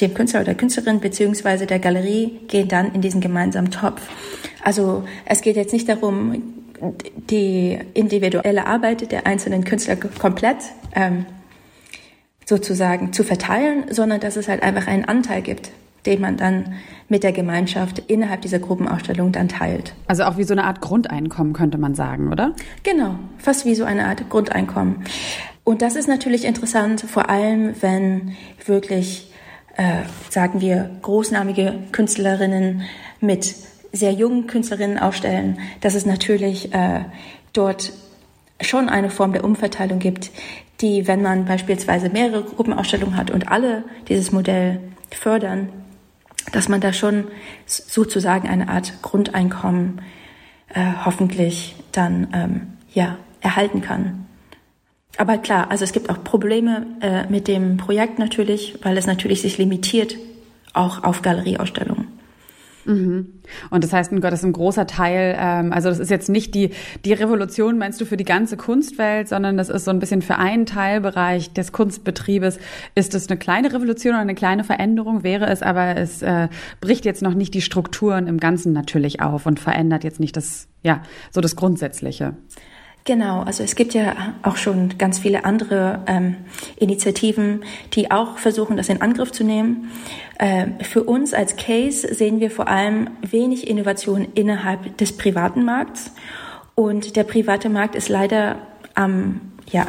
dem 0.00 0.14
Künstler 0.14 0.40
oder 0.40 0.54
Künstlerin 0.54 1.00
beziehungsweise 1.00 1.66
der 1.66 1.78
Galerie 1.78 2.40
gehen 2.48 2.68
dann 2.68 2.94
in 2.94 3.02
diesen 3.02 3.20
gemeinsamen 3.20 3.70
Topf. 3.70 4.00
Also 4.64 5.04
es 5.26 5.42
geht 5.42 5.56
jetzt 5.56 5.74
nicht 5.74 5.88
darum, 5.90 6.42
die 7.30 7.78
individuelle 7.92 8.66
Arbeit 8.66 9.12
der 9.12 9.26
einzelnen 9.26 9.64
Künstler 9.64 9.96
komplett 9.96 10.56
ähm, 10.94 11.26
sozusagen 12.44 13.12
zu 13.12 13.24
verteilen, 13.24 13.84
sondern 13.90 14.20
dass 14.20 14.36
es 14.36 14.48
halt 14.48 14.62
einfach 14.62 14.86
einen 14.86 15.04
Anteil 15.04 15.42
gibt, 15.42 15.70
den 16.06 16.20
man 16.20 16.36
dann 16.36 16.74
mit 17.08 17.22
der 17.22 17.32
Gemeinschaft 17.32 17.98
innerhalb 17.98 18.42
dieser 18.42 18.58
Gruppenausstellung 18.58 19.32
dann 19.32 19.48
teilt. 19.48 19.94
Also 20.06 20.24
auch 20.24 20.36
wie 20.36 20.44
so 20.44 20.54
eine 20.54 20.64
Art 20.64 20.80
Grundeinkommen 20.80 21.52
könnte 21.52 21.78
man 21.78 21.94
sagen, 21.94 22.32
oder? 22.32 22.54
Genau, 22.82 23.16
fast 23.38 23.64
wie 23.64 23.74
so 23.74 23.84
eine 23.84 24.06
Art 24.06 24.28
Grundeinkommen. 24.28 25.04
Und 25.64 25.82
das 25.82 25.94
ist 25.94 26.08
natürlich 26.08 26.44
interessant, 26.44 27.02
vor 27.02 27.30
allem 27.30 27.74
wenn 27.80 28.36
wirklich, 28.66 29.30
äh, 29.76 30.02
sagen 30.28 30.60
wir, 30.60 30.90
großnamige 31.02 31.74
Künstlerinnen 31.92 32.82
mit 33.20 33.54
sehr 33.92 34.12
jungen 34.12 34.46
Künstlerinnen 34.46 34.98
aufstellen, 34.98 35.58
dass 35.80 35.94
es 35.94 36.06
natürlich 36.06 36.74
äh, 36.74 37.04
dort 37.52 37.92
schon 38.60 38.88
eine 38.88 39.10
Form 39.10 39.32
der 39.32 39.44
Umverteilung 39.44 39.98
gibt, 39.98 40.30
die, 40.82 41.06
wenn 41.06 41.22
man 41.22 41.44
beispielsweise 41.44 42.08
mehrere 42.08 42.42
Gruppenausstellungen 42.42 43.16
hat 43.16 43.30
und 43.30 43.48
alle 43.48 43.84
dieses 44.08 44.32
Modell 44.32 44.80
fördern, 45.10 45.68
dass 46.50 46.68
man 46.68 46.80
da 46.80 46.92
schon 46.92 47.24
sozusagen 47.66 48.48
eine 48.48 48.68
Art 48.68 49.00
Grundeinkommen 49.02 50.02
äh, 50.74 50.84
hoffentlich 51.04 51.76
dann 51.92 52.28
ähm, 52.32 52.60
ja 52.92 53.16
erhalten 53.40 53.80
kann. 53.80 54.26
Aber 55.18 55.38
klar, 55.38 55.70
also 55.70 55.84
es 55.84 55.92
gibt 55.92 56.10
auch 56.10 56.24
Probleme 56.24 56.86
äh, 57.00 57.26
mit 57.28 57.46
dem 57.46 57.76
Projekt 57.76 58.18
natürlich, 58.18 58.78
weil 58.82 58.96
es 58.96 59.06
natürlich 59.06 59.42
sich 59.42 59.58
limitiert 59.58 60.16
auch 60.72 61.04
auf 61.04 61.22
Galerieausstellungen. 61.22 62.08
Mhm. 62.84 63.40
Und 63.70 63.84
das 63.84 63.92
heißt, 63.92 64.12
das 64.12 64.34
ist 64.34 64.44
ein 64.44 64.52
großer 64.52 64.86
Teil, 64.86 65.36
ähm, 65.38 65.72
also 65.72 65.88
das 65.88 65.98
ist 65.98 66.10
jetzt 66.10 66.28
nicht 66.28 66.54
die, 66.54 66.70
die 67.04 67.12
Revolution, 67.12 67.78
meinst 67.78 68.00
du, 68.00 68.04
für 68.04 68.16
die 68.16 68.24
ganze 68.24 68.56
Kunstwelt, 68.56 69.28
sondern 69.28 69.56
das 69.56 69.68
ist 69.68 69.84
so 69.84 69.90
ein 69.90 69.98
bisschen 69.98 70.22
für 70.22 70.36
einen 70.36 70.66
Teilbereich 70.66 71.52
des 71.52 71.72
Kunstbetriebes. 71.72 72.58
Ist 72.94 73.14
es 73.14 73.28
eine 73.28 73.38
kleine 73.38 73.72
Revolution 73.72 74.14
oder 74.14 74.22
eine 74.22 74.34
kleine 74.34 74.64
Veränderung? 74.64 75.22
Wäre 75.22 75.46
es, 75.46 75.62
aber 75.62 75.96
es 75.96 76.22
äh, 76.22 76.48
bricht 76.80 77.04
jetzt 77.04 77.22
noch 77.22 77.34
nicht 77.34 77.54
die 77.54 77.62
Strukturen 77.62 78.26
im 78.26 78.38
Ganzen 78.38 78.72
natürlich 78.72 79.20
auf 79.20 79.46
und 79.46 79.60
verändert 79.60 80.04
jetzt 80.04 80.20
nicht 80.20 80.36
das, 80.36 80.68
ja, 80.82 81.02
so 81.30 81.40
das 81.40 81.56
Grundsätzliche. 81.56 82.34
Genau, 83.04 83.42
also 83.42 83.64
es 83.64 83.74
gibt 83.74 83.94
ja 83.94 84.34
auch 84.44 84.56
schon 84.56 84.96
ganz 84.96 85.18
viele 85.18 85.44
andere 85.44 86.04
ähm, 86.06 86.36
Initiativen, 86.76 87.64
die 87.94 88.12
auch 88.12 88.38
versuchen, 88.38 88.76
das 88.76 88.88
in 88.88 89.02
Angriff 89.02 89.32
zu 89.32 89.42
nehmen. 89.42 89.90
Äh, 90.38 90.84
für 90.84 91.02
uns 91.02 91.34
als 91.34 91.56
Case 91.56 92.14
sehen 92.14 92.38
wir 92.38 92.50
vor 92.50 92.68
allem 92.68 93.10
wenig 93.20 93.66
Innovation 93.66 94.28
innerhalb 94.34 94.96
des 94.98 95.16
privaten 95.16 95.64
Markts. 95.64 96.12
Und 96.76 97.16
der 97.16 97.24
private 97.24 97.68
Markt 97.68 97.96
ist 97.96 98.08
leider 98.08 98.56
am 98.94 99.40
ja, 99.70 99.88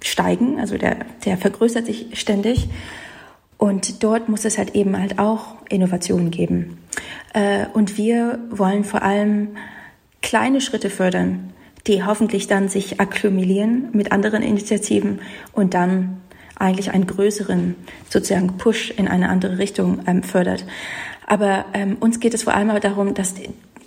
steigen, 0.00 0.60
also 0.60 0.78
der, 0.78 0.98
der 1.24 1.38
vergrößert 1.38 1.86
sich 1.86 2.10
ständig. 2.12 2.68
Und 3.58 4.04
dort 4.04 4.28
muss 4.28 4.44
es 4.44 4.56
halt 4.56 4.76
eben 4.76 4.96
halt 4.96 5.18
auch 5.18 5.56
Innovationen 5.68 6.30
geben. 6.30 6.78
Äh, 7.34 7.66
und 7.72 7.96
wir 7.96 8.38
wollen 8.50 8.84
vor 8.84 9.02
allem 9.02 9.56
kleine 10.20 10.60
Schritte 10.60 10.90
fördern 10.90 11.52
die 11.86 12.04
hoffentlich 12.04 12.46
dann 12.46 12.68
sich 12.68 13.00
akkumulieren 13.00 13.88
mit 13.92 14.12
anderen 14.12 14.42
Initiativen 14.42 15.20
und 15.52 15.74
dann 15.74 16.20
eigentlich 16.58 16.92
einen 16.92 17.06
größeren 17.06 17.74
sozusagen 18.08 18.56
Push 18.58 18.92
in 18.92 19.08
eine 19.08 19.28
andere 19.28 19.58
Richtung 19.58 20.00
ähm, 20.06 20.22
fördert. 20.22 20.64
Aber 21.26 21.64
ähm, 21.74 21.96
uns 21.98 22.20
geht 22.20 22.34
es 22.34 22.44
vor 22.44 22.54
allem 22.54 22.80
darum, 22.80 23.14
dass 23.14 23.34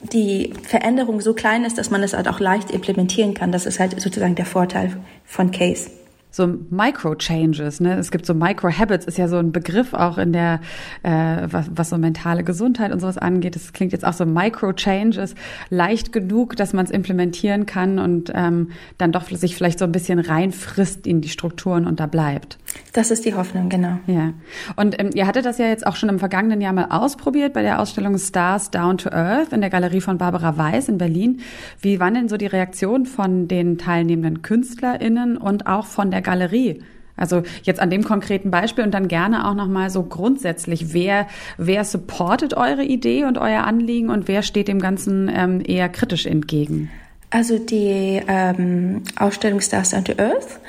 die 0.01 0.53
Veränderung 0.63 1.21
so 1.21 1.33
klein 1.33 1.63
ist, 1.63 1.77
dass 1.77 1.89
man 1.89 2.03
es 2.03 2.13
halt 2.13 2.27
auch 2.27 2.39
leicht 2.39 2.71
implementieren 2.71 3.33
kann. 3.33 3.51
Das 3.51 3.65
ist 3.65 3.79
halt 3.79 3.99
sozusagen 3.99 4.35
der 4.35 4.45
Vorteil 4.45 4.97
von 5.25 5.51
Case 5.51 5.89
so 6.35 6.47
Micro-Changes. 6.69 7.79
Ne? 7.79 7.97
Es 7.97 8.11
gibt 8.11 8.25
so 8.25 8.33
Micro-Habits, 8.33 9.05
ist 9.05 9.17
ja 9.17 9.29
so 9.29 9.37
ein 9.37 9.53
Begriff 9.53 9.93
auch 9.93 10.17
in 10.17 10.33
der, 10.33 10.59
äh, 11.03 11.47
was, 11.49 11.69
was 11.73 11.89
so 11.89 11.97
mentale 11.97 12.43
Gesundheit 12.43 12.91
und 12.91 12.99
sowas 12.99 13.17
angeht. 13.17 13.55
Das 13.55 13.71
klingt 13.71 13.93
jetzt 13.93 14.05
auch 14.05 14.13
so 14.13 14.25
Micro-Changes, 14.25 15.35
leicht 15.69 16.11
genug, 16.11 16.57
dass 16.57 16.73
man 16.73 16.85
es 16.85 16.91
implementieren 16.91 17.65
kann 17.65 17.99
und 17.99 18.33
ähm, 18.35 18.71
dann 18.97 19.13
doch 19.13 19.29
sich 19.29 19.55
vielleicht 19.55 19.79
so 19.79 19.85
ein 19.85 19.93
bisschen 19.93 20.19
reinfrisst 20.19 21.07
in 21.07 21.21
die 21.21 21.29
Strukturen 21.29 21.87
und 21.87 22.01
da 22.01 22.05
bleibt. 22.05 22.57
Das 22.93 23.11
ist 23.11 23.25
die 23.25 23.33
Hoffnung, 23.33 23.69
genau. 23.69 23.99
Ja. 24.07 24.33
Und 24.75 24.99
ähm, 24.99 25.09
ihr 25.13 25.27
hattet 25.27 25.45
das 25.45 25.57
ja 25.57 25.67
jetzt 25.67 25.85
auch 25.85 25.95
schon 25.95 26.09
im 26.09 26.19
vergangenen 26.19 26.61
Jahr 26.61 26.73
mal 26.73 26.87
ausprobiert 26.89 27.53
bei 27.53 27.61
der 27.61 27.79
Ausstellung 27.79 28.17
Stars 28.17 28.71
Down 28.71 28.97
to 28.97 29.09
Earth 29.11 29.51
in 29.53 29.61
der 29.61 29.69
Galerie 29.69 30.01
von 30.01 30.17
Barbara 30.17 30.57
Weiß 30.57 30.89
in 30.89 30.97
Berlin. 30.97 31.41
Wie 31.81 31.99
waren 31.99 32.13
denn 32.13 32.29
so 32.29 32.37
die 32.37 32.45
Reaktionen 32.45 33.05
von 33.05 33.47
den 33.47 33.77
teilnehmenden 33.77 34.41
KünstlerInnen 34.41 35.37
und 35.37 35.67
auch 35.67 35.85
von 35.85 36.11
der 36.11 36.21
Galerie? 36.21 36.81
Also 37.17 37.43
jetzt 37.63 37.79
an 37.79 37.89
dem 37.89 38.03
konkreten 38.03 38.51
Beispiel 38.51 38.83
und 38.83 38.93
dann 38.93 39.07
gerne 39.07 39.47
auch 39.47 39.55
nochmal 39.55 39.89
so 39.89 40.03
grundsätzlich, 40.03 40.93
wer, 40.93 41.27
wer 41.57 41.85
supportet 41.85 42.55
eure 42.55 42.83
Idee 42.83 43.23
und 43.25 43.37
euer 43.37 43.63
Anliegen 43.63 44.09
und 44.09 44.27
wer 44.27 44.41
steht 44.41 44.67
dem 44.67 44.79
Ganzen 44.79 45.31
ähm, 45.33 45.61
eher 45.65 45.89
kritisch 45.89 46.25
entgegen? 46.25 46.89
Also 47.29 47.57
die 47.57 48.21
ähm, 48.27 49.03
Ausstellung 49.17 49.61
Stars 49.61 49.91
Down 49.91 50.05
to 50.05 50.13
Earth 50.17 50.59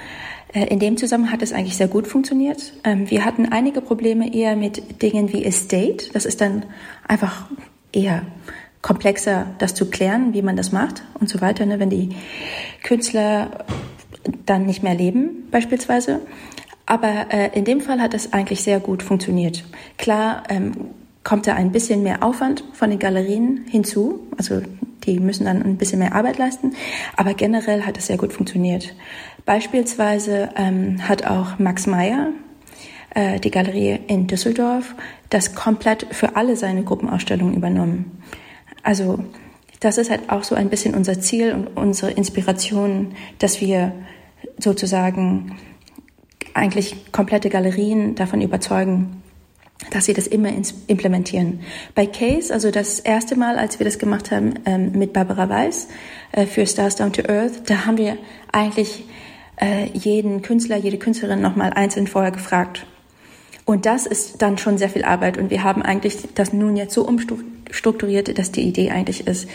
in 0.53 0.79
dem 0.79 0.97
Zusammenhang 0.97 1.33
hat 1.33 1.43
es 1.43 1.53
eigentlich 1.53 1.77
sehr 1.77 1.89
gut 1.89 2.07
funktioniert. 2.07 2.73
Ähm, 2.85 3.11
wir 3.11 3.25
hatten 3.25 3.47
einige 3.47 3.81
Probleme 3.81 4.33
eher 4.33 4.57
mit 4.57 5.03
Dingen 5.03 5.33
wie 5.33 5.45
Estate. 5.45 6.11
Das 6.13 6.25
ist 6.25 6.41
dann 6.41 6.65
einfach 7.07 7.47
eher 7.93 8.23
komplexer, 8.83 9.47
das 9.59 9.75
zu 9.75 9.91
klären, 9.91 10.33
wie 10.33 10.43
man 10.43 10.57
das 10.57 10.71
macht 10.71 11.03
und 11.19 11.29
so 11.29 11.41
weiter, 11.41 11.67
ne, 11.67 11.81
wenn 11.81 11.91
die 11.91 12.11
Künstler 12.85 13.65
dann 14.45 14.65
nicht 14.65 14.83
mehr 14.83 14.95
leben 14.95 15.49
beispielsweise. 15.51 16.21
Aber 16.87 17.27
äh, 17.31 17.51
in 17.59 17.65
dem 17.65 17.81
Fall 17.81 18.01
hat 18.01 18.15
es 18.15 18.33
eigentlich 18.33 18.63
sehr 18.63 18.79
gut 18.79 19.03
funktioniert. 19.03 19.65
Klar 19.99 20.45
ähm, 20.49 20.73
kommt 21.25 21.49
da 21.49 21.55
ein 21.55 21.73
bisschen 21.73 22.05
mehr 22.05 22.23
Aufwand 22.23 22.63
von 22.73 22.91
den 22.91 23.01
Galerien 23.01 23.65
hinzu, 23.69 24.21
also 24.39 24.63
die 25.03 25.19
müssen 25.19 25.45
dann 25.45 25.63
ein 25.63 25.77
bisschen 25.77 25.99
mehr 25.99 26.15
Arbeit 26.15 26.39
leisten, 26.39 26.75
aber 27.17 27.35
generell 27.35 27.83
hat 27.83 27.99
es 27.99 28.07
sehr 28.07 28.17
gut 28.17 28.33
funktioniert. 28.33 28.95
Beispielsweise 29.47 30.51
ähm, 30.57 31.09
hat 31.09 31.25
auch 31.25 31.59
Max 31.59 31.87
Meyer, 31.87 32.33
äh, 33.15 33.39
die 33.39 33.53
Galerie 33.53 34.01
in 34.09 34.27
Düsseldorf, 34.27 34.95
das 35.31 35.55
komplett 35.55 36.07
für 36.11 36.37
alle 36.37 36.57
seine 36.57 36.83
Gruppenausstellungen 36.83 37.55
übernommen. 37.55 38.23
Also 38.83 39.21
das 39.81 39.99
ist 39.99 40.11
halt 40.11 40.31
auch 40.31 40.43
so 40.43 40.57
ein 40.57 40.69
bisschen 40.69 40.95
unser 40.95 41.21
Ziel 41.21 41.53
und 41.53 41.69
unsere 41.77 42.11
Inspiration, 42.11 43.15
dass 43.39 43.61
wir 43.61 43.93
sozusagen 44.59 45.57
eigentlich 46.53 47.13
komplette 47.13 47.49
Galerien 47.49 48.17
davon 48.17 48.41
überzeugen, 48.41 49.23
dass 49.91 50.07
sie 50.07 50.15
das 50.15 50.27
immer 50.27 50.51
implementieren. 50.87 51.61
Bei 51.95 52.07
Case, 52.07 52.53
also 52.53 52.71
das 52.71 52.99
erste 52.99 53.37
Mal, 53.37 53.59
als 53.59 53.79
wir 53.79 53.85
das 53.85 53.99
gemacht 53.99 54.31
haben 54.31 54.55
ähm, 54.65 54.93
mit 54.93 55.13
Barbara 55.13 55.49
Weiß 55.49 55.89
äh, 56.33 56.47
für 56.47 56.67
Stars 56.67 56.97
Down 56.97 57.13
to 57.13 57.23
Earth, 57.29 57.69
da 57.71 57.85
haben 57.87 57.99
wir 57.99 58.17
eigentlich 58.51 59.05
äh, 59.57 59.87
jeden 59.93 60.43
Künstler, 60.43 60.77
jede 60.77 60.99
Künstlerin 60.99 61.41
nochmal 61.41 61.73
einzeln 61.73 62.07
vorher 62.07 62.33
gefragt. 62.33 62.87
Und 63.65 63.85
das 63.85 64.07
ist 64.07 64.43
dann 64.43 64.59
schon 64.59 64.79
sehr 64.79 64.89
viel 64.89 65.05
Arbeit. 65.05 65.39
Und 65.39 65.51
wir 65.51 65.65
haben 65.65 65.83
eigentlich 65.83 66.19
das 66.35 66.53
nun 66.53 66.77
jetzt 66.77 66.95
so 66.95 67.07
umstrukturiert, 67.07 68.39
dass 68.39 68.53
die 68.53 68.63
Idee 68.63 68.91
eigentlich 68.91 69.27
ist, 69.27 69.49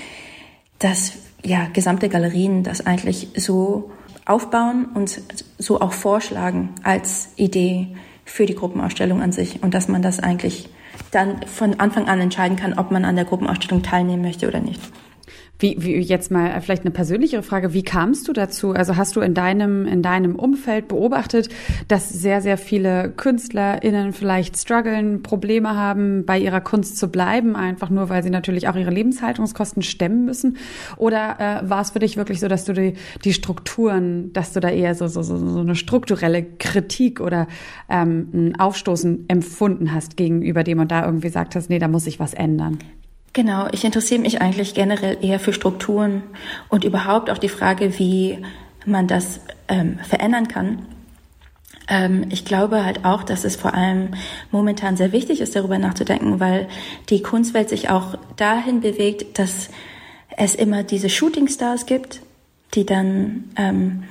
dass 0.80 1.14
ja 1.44 1.68
gesamte 1.72 2.10
Galerien 2.10 2.64
das 2.64 2.86
eigentlich 2.86 3.30
so 3.36 3.92
aufbauen 4.26 4.88
und 4.94 5.22
so 5.58 5.82
auch 5.82 5.94
vorschlagen 5.94 6.70
als 6.84 7.30
Idee 7.38 7.96
für 8.26 8.46
die 8.46 8.56
Gruppenausstellung 8.56 9.22
an 9.22 9.32
sich 9.32 9.64
und 9.64 9.74
dass 9.74 9.88
man 9.88 10.02
das 10.02 10.20
eigentlich 10.20 10.70
dann 11.12 11.46
von 11.48 11.80
Anfang 11.80 12.08
an 12.08 12.20
entscheiden 12.20 12.58
kann, 12.58 12.78
ob 12.78 12.92
man 12.92 13.06
an 13.06 13.16
der 13.16 13.26
Gruppenausstellung 13.26 13.82
teilnehmen 13.82 14.22
möchte 14.22 14.48
oder 14.48 14.60
nicht. 14.60 14.80
Wie, 15.62 15.76
wie 15.78 16.00
jetzt 16.00 16.32
mal 16.32 16.60
vielleicht 16.60 16.86
eine 16.86 16.92
persönlichere 16.92 17.44
Frage, 17.44 17.72
wie 17.74 17.84
kamst 17.84 18.28
du 18.28 18.34
dazu? 18.34 18.72
Also 18.72 18.96
hast 18.96 19.16
du 19.16 19.22
in 19.22 19.36
deinem 19.36 19.86
in 19.86 20.02
deinem 20.02 20.36
Umfeld 20.36 20.88
beobachtet, 20.88 21.50
dass 21.88 22.10
sehr 22.10 22.42
sehr 22.42 22.58
viele 22.58 23.12
KünstlerInnen 23.16 24.12
vielleicht 24.12 24.58
strugglen, 24.58 25.22
Probleme 25.22 25.76
haben, 25.76 26.26
bei 26.26 26.40
ihrer 26.40 26.62
Kunst 26.62 26.98
zu 26.98 27.10
bleiben, 27.10 27.56
einfach 27.56 27.92
nur 27.92 28.10
weil 28.10 28.24
sie 28.24 28.32
natürlich 28.32 28.68
auch 28.70 28.76
ihre 28.76 28.90
Lebenshaltungskosten 28.90 29.84
stemmen 29.84 30.26
müssen? 30.26 30.58
Oder 30.98 31.40
äh, 31.40 31.70
war 31.70 31.82
es 31.82 31.92
für 31.92 32.00
dich 32.00 32.18
wirklich 32.18 32.40
so, 32.40 32.48
dass 32.48 32.66
du 32.66 32.74
die, 32.74 32.96
die 33.24 33.34
Strukturen, 33.34 34.34
dass 34.34 34.54
du 34.54 34.62
da 34.62 34.70
eher 34.70 34.96
so 34.96 35.06
so, 35.06 35.22
so, 35.22 35.38
so 35.38 35.60
eine 35.60 35.76
strukturelle 35.76 36.44
Kritik 36.44 37.20
oder 37.20 37.48
ähm, 37.88 38.30
ein 38.34 38.60
Aufstoßen 38.60 39.26
empfunden 39.28 39.94
hast 39.94 40.18
gegenüber 40.18 40.64
dem 40.64 40.80
und 40.80 40.92
da 40.92 41.06
irgendwie 41.06 41.28
gesagt 41.28 41.56
hast, 41.56 41.70
nee, 41.70 41.78
da 41.78 41.88
muss 41.88 42.06
sich 42.06 42.20
was 42.20 42.34
ändern? 42.34 42.80
Genau, 43.34 43.68
ich 43.72 43.86
interessiere 43.86 44.20
mich 44.20 44.42
eigentlich 44.42 44.74
generell 44.74 45.18
eher 45.22 45.40
für 45.40 45.54
Strukturen 45.54 46.24
und 46.68 46.84
überhaupt 46.84 47.30
auch 47.30 47.38
die 47.38 47.50
Frage, 47.50 47.98
wie 47.98 48.40
man 48.86 49.08
das 49.08 49.40
ähm, 49.70 50.00
verändern 50.00 50.50
kann. 50.50 50.86
Ähm, 51.88 52.26
ich 52.30 52.44
glaube 52.44 52.84
halt 52.84 53.06
auch, 53.06 53.24
dass 53.24 53.46
es 53.46 53.56
vor 53.56 53.74
allem 53.74 54.16
momentan 54.52 54.98
sehr 54.98 55.14
wichtig 55.14 55.40
ist, 55.40 55.56
darüber 55.56 55.78
nachzudenken, 55.78 56.42
weil 56.42 56.68
die 57.10 57.22
Kunstwelt 57.22 57.70
sich 57.70 57.90
auch 57.90 58.18
dahin 58.36 58.82
bewegt, 58.82 59.40
dass 59.40 59.70
es 60.36 60.56
immer 60.56 60.84
diese 60.84 61.10
Shootingstars 61.10 61.86
gibt, 61.86 62.22
die 62.74 62.86
dann 62.86 63.46
ähm, 63.56 64.04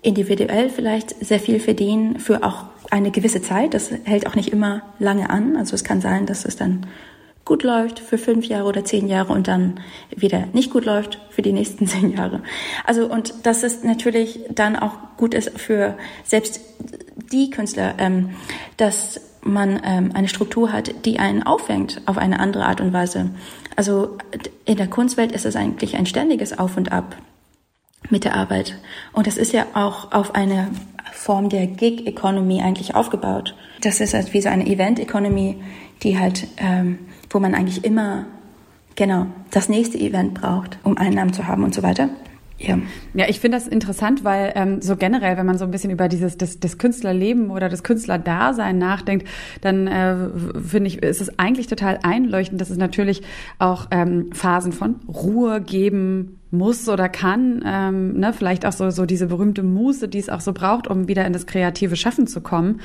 individuell 0.00 0.70
vielleicht 0.70 1.10
sehr 1.24 1.40
viel 1.40 1.60
verdienen 1.60 2.20
für 2.20 2.42
auch 2.42 2.64
eine 2.90 3.10
gewisse 3.10 3.42
Zeit. 3.42 3.74
Das 3.74 3.90
hält 4.04 4.26
auch 4.26 4.34
nicht 4.34 4.50
immer 4.50 4.82
lange 4.98 5.28
an. 5.28 5.56
Also 5.56 5.74
es 5.74 5.84
kann 5.84 6.00
sein, 6.00 6.24
dass 6.26 6.44
es 6.44 6.56
dann 6.56 6.86
gut 7.46 7.62
läuft 7.62 8.00
für 8.00 8.18
fünf 8.18 8.44
Jahre 8.46 8.66
oder 8.66 8.84
zehn 8.84 9.08
Jahre 9.08 9.32
und 9.32 9.48
dann 9.48 9.80
wieder 10.14 10.46
nicht 10.52 10.70
gut 10.70 10.84
läuft 10.84 11.18
für 11.30 11.40
die 11.40 11.52
nächsten 11.52 11.86
zehn 11.86 12.12
Jahre. 12.12 12.42
Also 12.84 13.06
und 13.06 13.46
dass 13.46 13.62
es 13.62 13.82
natürlich 13.82 14.40
dann 14.50 14.76
auch 14.76 14.92
gut 15.16 15.32
ist 15.32 15.58
für 15.58 15.96
selbst 16.24 16.60
die 17.32 17.48
Künstler, 17.48 17.94
ähm, 17.98 18.30
dass 18.76 19.20
man 19.42 19.80
ähm, 19.84 20.10
eine 20.12 20.28
Struktur 20.28 20.72
hat, 20.72 21.06
die 21.06 21.20
einen 21.20 21.44
auffängt 21.44 22.02
auf 22.06 22.18
eine 22.18 22.40
andere 22.40 22.66
Art 22.66 22.80
und 22.80 22.92
Weise. 22.92 23.30
Also 23.76 24.18
in 24.64 24.76
der 24.76 24.88
Kunstwelt 24.88 25.30
ist 25.30 25.46
es 25.46 25.54
eigentlich 25.54 25.96
ein 25.96 26.06
ständiges 26.06 26.58
Auf 26.58 26.76
und 26.76 26.90
Ab 26.90 27.16
mit 28.10 28.24
der 28.24 28.34
Arbeit. 28.34 28.76
Und 29.12 29.28
das 29.28 29.36
ist 29.36 29.52
ja 29.52 29.66
auch 29.74 30.10
auf 30.10 30.34
eine 30.34 30.68
Form 31.12 31.48
der 31.48 31.68
Gig-Economy 31.68 32.60
eigentlich 32.60 32.96
aufgebaut. 32.96 33.54
Das 33.82 34.00
ist 34.00 34.14
halt 34.14 34.32
wie 34.32 34.40
so 34.40 34.48
eine 34.48 34.66
Event-Economy, 34.66 35.62
die 36.02 36.18
halt 36.18 36.48
ähm, 36.56 36.98
wo 37.30 37.38
man 37.38 37.54
eigentlich 37.54 37.84
immer 37.84 38.26
genau 38.94 39.26
das 39.50 39.68
nächste 39.68 39.98
Event 39.98 40.34
braucht, 40.34 40.78
um 40.82 40.96
Einnahmen 40.96 41.32
zu 41.32 41.46
haben 41.46 41.64
und 41.64 41.74
so 41.74 41.82
weiter. 41.82 42.08
Ja, 42.58 42.78
ja 43.12 43.28
ich 43.28 43.40
finde 43.40 43.58
das 43.58 43.68
interessant, 43.68 44.24
weil 44.24 44.52
ähm, 44.54 44.80
so 44.80 44.96
generell, 44.96 45.36
wenn 45.36 45.44
man 45.44 45.58
so 45.58 45.64
ein 45.64 45.70
bisschen 45.70 45.90
über 45.90 46.08
dieses 46.08 46.38
das, 46.38 46.58
das 46.58 46.78
Künstlerleben 46.78 47.50
oder 47.50 47.68
das 47.68 47.82
Künstlerdasein 47.82 48.78
nachdenkt, 48.78 49.28
dann 49.60 49.86
äh, 49.86 50.16
finde 50.66 50.88
ich, 50.88 51.02
ist 51.02 51.20
es 51.20 51.38
eigentlich 51.38 51.66
total 51.66 51.98
einleuchtend, 52.02 52.60
dass 52.60 52.70
es 52.70 52.78
natürlich 52.78 53.22
auch 53.58 53.88
ähm, 53.90 54.30
Phasen 54.32 54.72
von 54.72 54.96
Ruhe 55.06 55.60
geben 55.60 56.40
muss 56.50 56.88
oder 56.88 57.08
kann, 57.10 57.62
ähm, 57.66 58.18
ne, 58.18 58.32
vielleicht 58.32 58.64
auch 58.64 58.72
so, 58.72 58.88
so 58.88 59.04
diese 59.04 59.26
berühmte 59.26 59.62
Muße, 59.62 60.08
die 60.08 60.18
es 60.18 60.30
auch 60.30 60.40
so 60.40 60.54
braucht, 60.54 60.88
um 60.88 61.08
wieder 61.08 61.26
in 61.26 61.34
das 61.34 61.46
kreative 61.46 61.96
Schaffen 61.96 62.26
zu 62.26 62.40
kommen. 62.40 62.80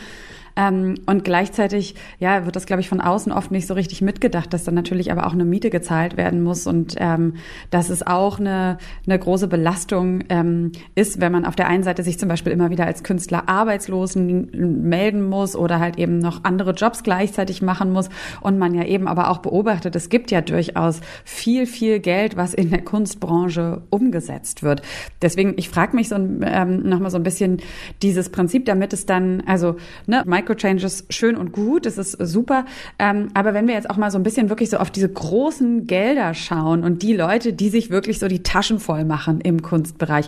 Ähm, 0.56 0.96
und 1.06 1.24
gleichzeitig, 1.24 1.96
ja, 2.20 2.46
wird 2.46 2.56
das, 2.56 2.66
glaube 2.66 2.82
ich, 2.82 2.90
von 2.90 3.02
außen 3.02 3.32
oft 3.32 3.52
nicht 3.52 3.68
so 3.68 3.74
richtig 3.74 4.02
mitgedacht, 4.02 4.54
dass 4.54 4.64
dann 4.64 4.76
natürlich 4.76 5.12
aber 5.12 5.28
auch 5.28 5.34
eine 5.34 5.46
Miete 5.46 5.70
gezahlt 5.70 6.18
werden 6.18 6.44
muss 6.44 6.68
und 6.68 6.96
ähm, 6.98 7.36
dass 7.70 7.90
es 7.90 8.06
auch 8.06 8.40
eine, 8.40 8.78
eine 9.06 9.18
große 9.18 9.48
Belastung 9.48 10.24
ähm, 10.30 10.72
ist, 10.96 11.22
wenn 11.22 11.32
man 11.32 11.46
auf 11.46 11.56
der 11.56 11.68
einen 11.68 11.84
Seite 11.84 12.04
sich 12.04 12.20
zum 12.20 12.30
Beispiel 12.30 12.52
immer 12.52 12.70
wieder 12.70 12.86
als 12.86 13.04
Künstler 13.04 13.48
arbeitslosen 13.48 14.50
melden 14.88 15.28
muss 15.28 15.56
oder 15.56 15.80
halt 15.80 15.98
eben 15.98 16.20
noch 16.20 16.44
andere 16.44 16.72
Jobs 16.72 17.04
gleichzeitig 17.04 17.62
machen 17.62 17.92
muss 17.92 18.10
und 18.42 18.58
man 18.58 18.74
ja 18.74 18.84
eben 18.84 19.08
aber 19.08 19.30
auch 19.30 19.40
beobachtet, 19.40 19.96
es 19.96 20.10
gibt 20.10 20.32
ja 20.32 20.42
durchaus 20.42 21.02
viel, 21.24 21.66
viel 21.66 22.00
Geld, 22.00 22.38
was 22.38 22.54
in 22.54 22.70
der 22.70 22.82
Kunstbranche 22.82 23.82
umgesetzt 23.90 24.64
wird. 24.64 24.82
Deswegen, 25.22 25.54
ich 25.58 25.70
frage 25.70 25.96
mich 25.96 26.10
so 26.10 26.16
ähm, 26.16 26.88
nochmal 26.88 27.12
so 27.12 27.18
ein 27.18 27.24
bisschen 27.24 27.62
dieses 28.02 28.30
Prinzip, 28.30 28.66
damit 28.66 28.94
es 28.94 29.06
dann, 29.06 29.42
also, 29.46 29.78
ne, 30.08 30.24
Microchanges 30.42 31.06
schön 31.10 31.38
und 31.38 31.52
gut, 31.52 31.86
das 31.86 31.98
ist 31.98 32.14
super. 32.14 32.66
Ähm, 32.98 33.30
aber 33.34 33.54
wenn 33.54 33.68
wir 33.68 33.76
jetzt 33.76 33.90
auch 33.90 33.98
mal 33.98 34.10
so 34.10 34.18
ein 34.18 34.24
bisschen 34.24 34.50
wirklich 34.50 34.70
so 34.70 34.78
auf 34.78 34.90
diese 34.90 35.10
großen 35.10 35.86
Gelder 35.86 36.34
schauen 36.34 36.84
und 36.84 37.04
die 37.04 37.14
Leute, 37.14 37.54
die 37.54 37.70
sich 37.70 37.90
wirklich 37.92 38.18
so 38.18 38.28
die 38.28 38.42
Taschen 38.42 38.80
voll 38.80 39.06
machen 39.06 39.40
im 39.42 39.62
Kunstbereich, 39.62 40.28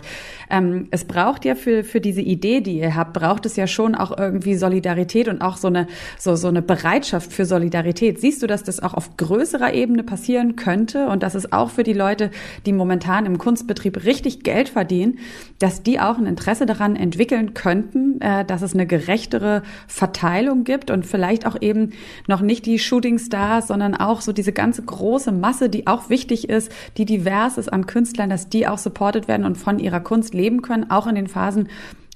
ähm, 0.50 0.86
es 0.90 1.04
braucht 1.04 1.44
ja 1.44 1.54
für, 1.54 1.82
für 1.82 2.00
diese 2.00 2.20
Idee, 2.20 2.60
die 2.60 2.78
ihr 2.78 2.94
habt, 2.94 3.12
braucht 3.12 3.44
es 3.46 3.56
ja 3.56 3.66
schon 3.66 3.94
auch 3.94 4.16
irgendwie 4.16 4.54
Solidarität 4.54 5.28
und 5.28 5.42
auch 5.42 5.56
so 5.56 5.68
eine, 5.68 5.88
so, 6.18 6.36
so 6.36 6.48
eine 6.48 6.62
Bereitschaft 6.62 7.32
für 7.32 7.44
Solidarität. 7.44 8.20
Siehst 8.20 8.42
du, 8.42 8.46
dass 8.46 8.62
das 8.62 8.80
auch 8.80 8.94
auf 8.94 9.16
größerer 9.16 9.74
Ebene 9.74 10.04
passieren 10.04 10.54
könnte 10.56 11.08
und 11.08 11.22
dass 11.22 11.34
es 11.34 11.52
auch 11.52 11.70
für 11.70 11.82
die 11.82 11.92
Leute, 11.92 12.30
die 12.66 12.72
momentan 12.72 13.26
im 13.26 13.38
Kunstbetrieb 13.38 14.04
richtig 14.04 14.44
Geld 14.44 14.68
verdienen, 14.68 15.18
dass 15.58 15.82
die 15.82 15.98
auch 15.98 16.18
ein 16.18 16.26
Interesse 16.26 16.66
daran 16.66 16.94
entwickeln 16.94 17.54
könnten, 17.54 18.20
äh, 18.20 18.44
dass 18.44 18.62
es 18.62 18.74
eine 18.74 18.86
gerechtere 18.86 19.62
Verteilung 20.04 20.64
gibt 20.64 20.90
und 20.90 21.06
vielleicht 21.06 21.46
auch 21.46 21.56
eben 21.62 21.92
noch 22.26 22.42
nicht 22.42 22.66
die 22.66 22.78
Shooting 22.78 23.18
Stars, 23.18 23.68
sondern 23.68 23.94
auch 23.94 24.20
so 24.20 24.34
diese 24.34 24.52
ganze 24.52 24.82
große 24.82 25.32
Masse, 25.32 25.70
die 25.70 25.86
auch 25.86 26.10
wichtig 26.10 26.50
ist, 26.50 26.70
die 26.98 27.06
divers 27.06 27.56
ist 27.56 27.72
an 27.72 27.86
Künstlern, 27.86 28.28
dass 28.28 28.50
die 28.50 28.66
auch 28.66 28.76
supported 28.76 29.28
werden 29.28 29.46
und 29.46 29.56
von 29.56 29.78
ihrer 29.78 30.00
Kunst 30.00 30.34
leben 30.34 30.60
können, 30.60 30.90
auch 30.90 31.06
in 31.06 31.14
den 31.14 31.26
Phasen, 31.26 31.68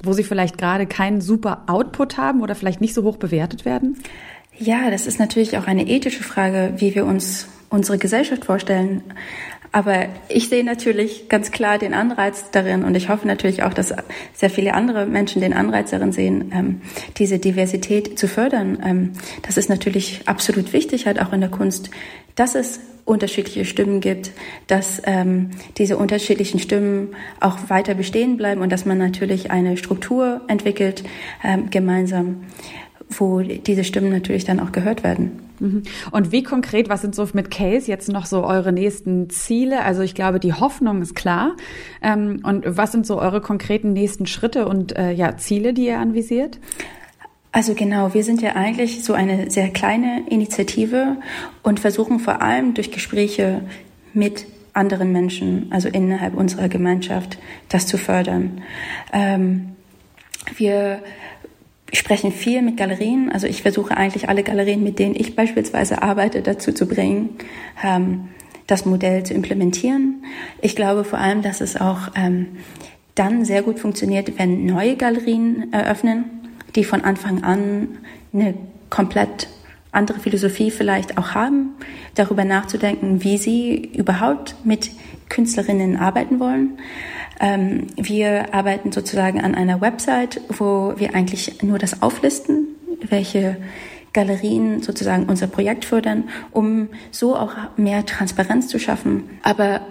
wo 0.02 0.12
sie 0.12 0.22
vielleicht 0.22 0.58
gerade 0.58 0.86
keinen 0.86 1.22
super 1.22 1.62
Output 1.66 2.18
haben 2.18 2.42
oder 2.42 2.54
vielleicht 2.54 2.82
nicht 2.82 2.92
so 2.92 3.04
hoch 3.04 3.16
bewertet 3.16 3.64
werden? 3.64 3.96
Ja, 4.58 4.90
das 4.90 5.06
ist 5.06 5.18
natürlich 5.18 5.56
auch 5.56 5.66
eine 5.66 5.88
ethische 5.88 6.22
Frage, 6.22 6.74
wie 6.76 6.94
wir 6.94 7.06
uns 7.06 7.48
unsere 7.70 7.96
Gesellschaft 7.96 8.44
vorstellen. 8.44 9.02
Aber 9.72 10.06
ich 10.28 10.48
sehe 10.48 10.64
natürlich 10.64 11.28
ganz 11.28 11.50
klar 11.50 11.78
den 11.78 11.94
Anreiz 11.94 12.50
darin 12.50 12.84
und 12.84 12.94
ich 12.94 13.08
hoffe 13.08 13.26
natürlich 13.26 13.62
auch, 13.62 13.74
dass 13.74 13.94
sehr 14.34 14.50
viele 14.50 14.74
andere 14.74 15.06
Menschen 15.06 15.42
den 15.42 15.52
Anreiz 15.52 15.90
darin 15.90 16.12
sehen, 16.12 16.52
ähm, 16.54 16.80
diese 17.18 17.38
Diversität 17.38 18.18
zu 18.18 18.28
fördern. 18.28 18.78
Ähm, 18.84 19.12
das 19.42 19.56
ist 19.56 19.68
natürlich 19.68 20.22
absolut 20.26 20.72
wichtig, 20.72 21.06
halt 21.06 21.20
auch 21.20 21.32
in 21.32 21.40
der 21.40 21.50
Kunst, 21.50 21.90
dass 22.34 22.54
es 22.54 22.80
unterschiedliche 23.08 23.64
Stimmen 23.64 24.00
gibt, 24.00 24.32
dass 24.66 25.00
ähm, 25.04 25.50
diese 25.78 25.96
unterschiedlichen 25.96 26.60
Stimmen 26.60 27.16
auch 27.40 27.56
weiter 27.68 27.94
bestehen 27.94 28.36
bleiben 28.36 28.60
und 28.60 28.70
dass 28.70 28.84
man 28.84 28.98
natürlich 28.98 29.50
eine 29.50 29.76
Struktur 29.76 30.42
entwickelt 30.46 31.04
ähm, 31.42 31.70
gemeinsam, 31.70 32.44
wo 33.10 33.40
diese 33.40 33.84
Stimmen 33.84 34.10
natürlich 34.10 34.44
dann 34.44 34.60
auch 34.60 34.72
gehört 34.72 35.02
werden. 35.02 35.38
Mhm. 35.60 35.82
Und 36.10 36.32
wie 36.32 36.42
konkret, 36.42 36.88
was 36.88 37.02
sind 37.02 37.14
so 37.14 37.26
mit 37.32 37.50
Case 37.50 37.90
jetzt 37.90 38.08
noch 38.08 38.26
so 38.26 38.44
eure 38.44 38.72
nächsten 38.72 39.30
Ziele? 39.30 39.82
Also 39.82 40.02
ich 40.02 40.14
glaube, 40.14 40.40
die 40.40 40.52
Hoffnung 40.52 41.02
ist 41.02 41.14
klar. 41.14 41.56
Ähm, 42.02 42.40
und 42.42 42.64
was 42.66 42.92
sind 42.92 43.06
so 43.06 43.18
eure 43.18 43.40
konkreten 43.40 43.92
nächsten 43.92 44.26
Schritte 44.26 44.68
und 44.68 44.96
äh, 44.96 45.12
ja, 45.12 45.36
Ziele, 45.36 45.72
die 45.72 45.86
ihr 45.86 45.98
anvisiert? 45.98 46.58
Also 47.50 47.74
genau, 47.74 48.12
wir 48.14 48.24
sind 48.24 48.42
ja 48.42 48.56
eigentlich 48.56 49.02
so 49.04 49.14
eine 49.14 49.50
sehr 49.50 49.70
kleine 49.70 50.24
Initiative 50.28 51.16
und 51.62 51.80
versuchen 51.80 52.20
vor 52.20 52.42
allem 52.42 52.74
durch 52.74 52.90
Gespräche 52.90 53.62
mit 54.12 54.46
anderen 54.74 55.12
Menschen, 55.12 55.66
also 55.70 55.88
innerhalb 55.88 56.34
unserer 56.34 56.68
Gemeinschaft, 56.68 57.38
das 57.68 57.86
zu 57.86 57.96
fördern. 57.96 58.62
Ähm, 59.12 59.76
wir 60.56 61.00
sprechen 61.92 62.32
viel 62.32 62.62
mit 62.62 62.76
Galerien. 62.76 63.30
Also 63.32 63.46
ich 63.46 63.62
versuche 63.62 63.96
eigentlich 63.96 64.28
alle 64.28 64.42
Galerien, 64.42 64.82
mit 64.82 64.98
denen 64.98 65.14
ich 65.14 65.36
beispielsweise 65.36 66.02
arbeite, 66.02 66.42
dazu 66.42 66.72
zu 66.72 66.86
bringen, 66.86 67.30
ähm, 67.82 68.28
das 68.66 68.84
Modell 68.84 69.22
zu 69.24 69.34
implementieren. 69.34 70.24
Ich 70.60 70.76
glaube 70.76 71.04
vor 71.04 71.18
allem, 71.18 71.42
dass 71.42 71.60
es 71.60 71.80
auch 71.80 72.10
ähm, 72.14 72.48
dann 73.14 73.44
sehr 73.44 73.62
gut 73.62 73.78
funktioniert, 73.78 74.38
wenn 74.38 74.66
neue 74.66 74.96
Galerien 74.96 75.72
eröffnen, 75.72 76.24
die 76.76 76.84
von 76.84 77.02
Anfang 77.02 77.42
an 77.42 77.88
eine 78.32 78.54
komplett 78.90 79.48
andere 79.90 80.20
Philosophie 80.20 80.70
vielleicht 80.70 81.18
auch 81.18 81.34
haben, 81.34 81.70
darüber 82.14 82.44
nachzudenken, 82.44 83.24
wie 83.24 83.38
sie 83.38 83.90
überhaupt 83.94 84.54
mit 84.64 84.90
Künstlerinnen 85.28 85.96
arbeiten 85.96 86.40
wollen. 86.40 86.78
Ähm, 87.40 87.86
wir 87.96 88.54
arbeiten 88.54 88.92
sozusagen 88.92 89.40
an 89.40 89.54
einer 89.54 89.80
Website, 89.80 90.40
wo 90.48 90.94
wir 90.96 91.14
eigentlich 91.14 91.62
nur 91.62 91.78
das 91.78 92.02
auflisten, 92.02 92.68
welche 93.08 93.56
Galerien 94.12 94.82
sozusagen 94.82 95.26
unser 95.26 95.46
Projekt 95.46 95.84
fördern, 95.84 96.24
um 96.50 96.88
so 97.10 97.36
auch 97.36 97.52
mehr 97.76 98.04
Transparenz 98.06 98.68
zu 98.68 98.78
schaffen. 98.78 99.24
Aber 99.42 99.82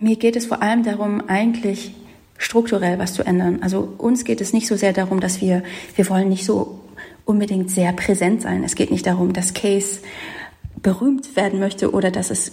mir 0.00 0.16
geht 0.16 0.36
es 0.36 0.46
vor 0.46 0.62
allem 0.62 0.82
darum, 0.82 1.22
eigentlich 1.28 1.94
strukturell 2.38 2.98
was 2.98 3.14
zu 3.14 3.22
ändern. 3.22 3.58
Also 3.62 3.94
uns 3.98 4.24
geht 4.24 4.40
es 4.40 4.52
nicht 4.52 4.66
so 4.66 4.76
sehr 4.76 4.92
darum, 4.92 5.20
dass 5.20 5.40
wir, 5.40 5.62
wir 5.94 6.08
wollen 6.08 6.28
nicht 6.28 6.44
so 6.44 6.80
unbedingt 7.24 7.70
sehr 7.70 7.92
präsent 7.92 8.42
sein. 8.42 8.62
Es 8.62 8.74
geht 8.74 8.90
nicht 8.90 9.06
darum, 9.06 9.32
dass 9.32 9.54
Case 9.54 10.00
berühmt 10.80 11.34
werden 11.36 11.58
möchte 11.58 11.92
oder 11.92 12.10
dass 12.10 12.30
es, 12.30 12.52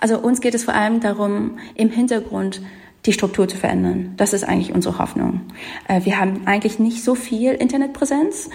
also 0.00 0.18
uns 0.18 0.40
geht 0.40 0.54
es 0.54 0.64
vor 0.64 0.74
allem 0.74 1.00
darum, 1.00 1.58
im 1.74 1.90
Hintergrund 1.90 2.60
die 3.06 3.12
Struktur 3.12 3.48
zu 3.48 3.56
verändern. 3.56 4.12
Das 4.16 4.32
ist 4.32 4.44
eigentlich 4.44 4.74
unsere 4.74 4.98
Hoffnung. 4.98 5.40
Äh, 5.88 6.04
wir 6.04 6.18
haben 6.18 6.42
eigentlich 6.46 6.78
nicht 6.78 7.02
so 7.02 7.14
viel 7.14 7.52
Internetpräsenz. 7.52 8.50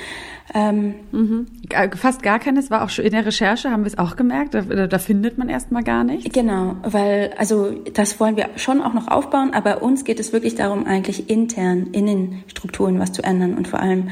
Ähm, 0.54 0.96
mhm. 1.12 1.48
Fast 1.96 2.22
gar 2.22 2.38
keines, 2.38 2.70
war 2.70 2.84
auch 2.84 2.90
schon 2.90 3.06
in 3.06 3.12
der 3.12 3.26
Recherche, 3.26 3.72
haben 3.72 3.82
wir 3.82 3.88
es 3.88 3.98
auch 3.98 4.16
gemerkt, 4.16 4.54
da, 4.54 4.62
da 4.62 5.00
findet 5.00 5.40
man 5.40 5.50
erstmal 5.50 5.84
gar 5.84 6.04
nichts. 6.04 6.32
Genau, 6.32 6.76
weil, 6.84 7.34
also 7.38 7.72
das 7.72 8.20
wollen 8.20 8.38
wir 8.38 8.50
schon 8.56 8.82
auch 8.82 8.94
noch 8.94 9.08
aufbauen, 9.08 9.54
aber 9.54 9.82
uns 9.82 10.04
geht 10.04 10.20
es 10.20 10.34
wirklich 10.34 10.54
darum, 10.54 10.86
eigentlich 10.86 11.32
intern 11.32 11.88
in 11.94 12.06
den 12.06 12.44
Strukturen 12.46 13.00
was 13.00 13.12
zu 13.12 13.24
ändern 13.24 13.56
und 13.56 13.68
vor 13.68 13.80
allem 13.80 14.10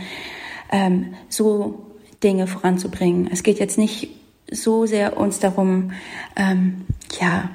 ähm, 0.72 1.14
so 1.30 1.92
Dinge 2.24 2.48
voranzubringen. 2.48 3.30
Es 3.32 3.44
geht 3.44 3.60
jetzt 3.60 3.78
nicht 3.78 4.10
so 4.52 4.88
sehr 4.88 5.18
uns 5.18 5.40
darum, 5.40 5.92
ähm, 6.36 6.82
ja, 7.22 7.52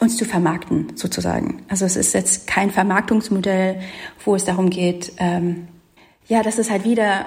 uns 0.00 0.16
zu 0.16 0.24
vermarkten, 0.24 0.96
sozusagen. 0.96 1.62
Also 1.68 1.84
es 1.84 1.96
ist 1.96 2.14
jetzt 2.14 2.46
kein 2.46 2.70
Vermarktungsmodell, 2.70 3.80
wo 4.24 4.34
es 4.34 4.44
darum 4.44 4.70
geht, 4.70 5.12
ähm, 5.18 5.68
ja, 6.28 6.42
dass 6.42 6.58
es 6.58 6.70
halt 6.70 6.84
wieder, 6.84 7.24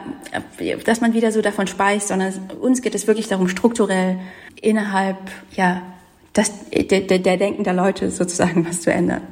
dass 0.86 1.02
man 1.02 1.14
wieder 1.14 1.32
so 1.32 1.42
davon 1.42 1.66
speist, 1.66 2.10
sondern 2.10 2.34
uns 2.62 2.84
geht 2.84 2.94
es 2.94 3.08
wirklich 3.08 3.28
darum, 3.28 3.48
strukturell 3.48 4.20
innerhalb, 4.62 5.18
ja, 5.54 5.82
das, 6.34 6.52
der, 6.70 7.02
der, 7.02 7.20
der 7.20 7.38
Denken 7.38 7.64
der 7.64 7.74
Leute 7.74 8.12
sozusagen 8.12 8.66
was 8.66 8.82
zu 8.82 8.94
ändern. 8.94 9.24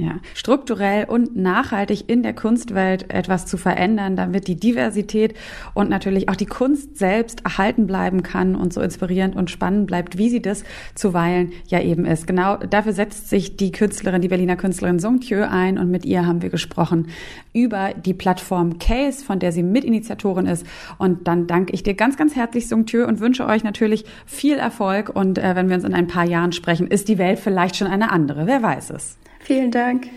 Ja, 0.00 0.20
strukturell 0.32 1.06
und 1.06 1.34
nachhaltig 1.34 2.04
in 2.08 2.22
der 2.22 2.32
Kunstwelt 2.32 3.12
etwas 3.12 3.46
zu 3.46 3.56
verändern, 3.56 4.14
damit 4.14 4.46
die 4.46 4.54
Diversität 4.54 5.34
und 5.74 5.90
natürlich 5.90 6.28
auch 6.28 6.36
die 6.36 6.46
Kunst 6.46 6.96
selbst 6.96 7.44
erhalten 7.44 7.88
bleiben 7.88 8.22
kann 8.22 8.54
und 8.54 8.72
so 8.72 8.80
inspirierend 8.80 9.34
und 9.34 9.50
spannend 9.50 9.88
bleibt, 9.88 10.16
wie 10.16 10.28
sie 10.30 10.40
das 10.40 10.62
zuweilen 10.94 11.50
ja 11.66 11.80
eben 11.80 12.04
ist. 12.04 12.28
Genau 12.28 12.58
dafür 12.58 12.92
setzt 12.92 13.28
sich 13.28 13.56
die 13.56 13.72
Künstlerin, 13.72 14.22
die 14.22 14.28
Berliner 14.28 14.54
Künstlerin 14.54 15.00
Sung 15.00 15.18
Thieu 15.18 15.42
ein 15.42 15.78
und 15.78 15.90
mit 15.90 16.06
ihr 16.06 16.24
haben 16.24 16.42
wir 16.42 16.50
gesprochen 16.50 17.08
über 17.52 17.92
die 17.92 18.14
Plattform 18.14 18.78
Case, 18.78 19.24
von 19.24 19.40
der 19.40 19.50
sie 19.50 19.64
Mitinitiatorin 19.64 20.46
ist. 20.46 20.64
Und 20.98 21.26
dann 21.26 21.48
danke 21.48 21.72
ich 21.72 21.82
dir 21.82 21.94
ganz, 21.94 22.16
ganz 22.16 22.36
herzlich, 22.36 22.68
Sung 22.68 22.86
Thieu, 22.86 23.04
und 23.04 23.18
wünsche 23.18 23.46
euch 23.46 23.64
natürlich 23.64 24.04
viel 24.26 24.58
Erfolg. 24.58 25.10
Und 25.12 25.38
äh, 25.38 25.56
wenn 25.56 25.68
wir 25.68 25.74
uns 25.74 25.84
in 25.84 25.94
ein 25.94 26.06
paar 26.06 26.24
Jahren 26.24 26.52
sprechen, 26.52 26.86
ist 26.86 27.08
die 27.08 27.18
Welt 27.18 27.40
vielleicht 27.40 27.74
schon 27.74 27.88
eine 27.88 28.12
andere. 28.12 28.46
Wer 28.46 28.62
weiß 28.62 28.90
es. 28.90 29.18
Vielen 29.48 29.70
Dank. 29.70 30.10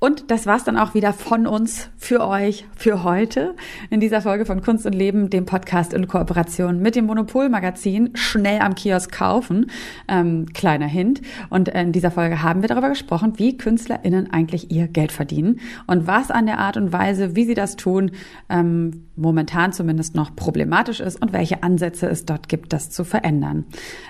Und 0.00 0.30
das 0.30 0.46
war's 0.46 0.64
dann 0.64 0.78
auch 0.78 0.94
wieder 0.94 1.12
von 1.12 1.46
uns 1.46 1.90
für 1.98 2.26
euch 2.26 2.66
für 2.74 3.04
heute 3.04 3.54
in 3.90 4.00
dieser 4.00 4.22
Folge 4.22 4.46
von 4.46 4.62
Kunst 4.62 4.86
und 4.86 4.94
Leben, 4.94 5.28
dem 5.28 5.44
Podcast 5.44 5.92
in 5.92 6.08
Kooperation 6.08 6.80
mit 6.80 6.96
dem 6.96 7.04
Monopol-Magazin. 7.04 8.12
Schnell 8.14 8.60
am 8.60 8.74
Kiosk 8.74 9.12
kaufen. 9.12 9.70
Ähm, 10.08 10.46
kleiner 10.54 10.86
Hint. 10.86 11.20
Und 11.50 11.68
in 11.68 11.92
dieser 11.92 12.10
Folge 12.10 12.42
haben 12.42 12.62
wir 12.62 12.68
darüber 12.70 12.88
gesprochen, 12.88 13.34
wie 13.36 13.58
KünstlerInnen 13.58 14.32
eigentlich 14.32 14.70
ihr 14.70 14.88
Geld 14.88 15.12
verdienen 15.12 15.60
und 15.86 16.06
was 16.06 16.30
an 16.30 16.46
der 16.46 16.58
Art 16.58 16.78
und 16.78 16.94
Weise, 16.94 17.36
wie 17.36 17.44
sie 17.44 17.54
das 17.54 17.76
tun, 17.76 18.12
ähm, 18.48 19.04
momentan 19.16 19.74
zumindest 19.74 20.14
noch 20.14 20.34
problematisch 20.34 21.00
ist 21.00 21.20
und 21.20 21.34
welche 21.34 21.62
Ansätze 21.62 22.08
es 22.08 22.24
dort 22.24 22.48
gibt, 22.48 22.72
das 22.72 22.88
zu 22.88 23.04
verändern. 23.04 23.66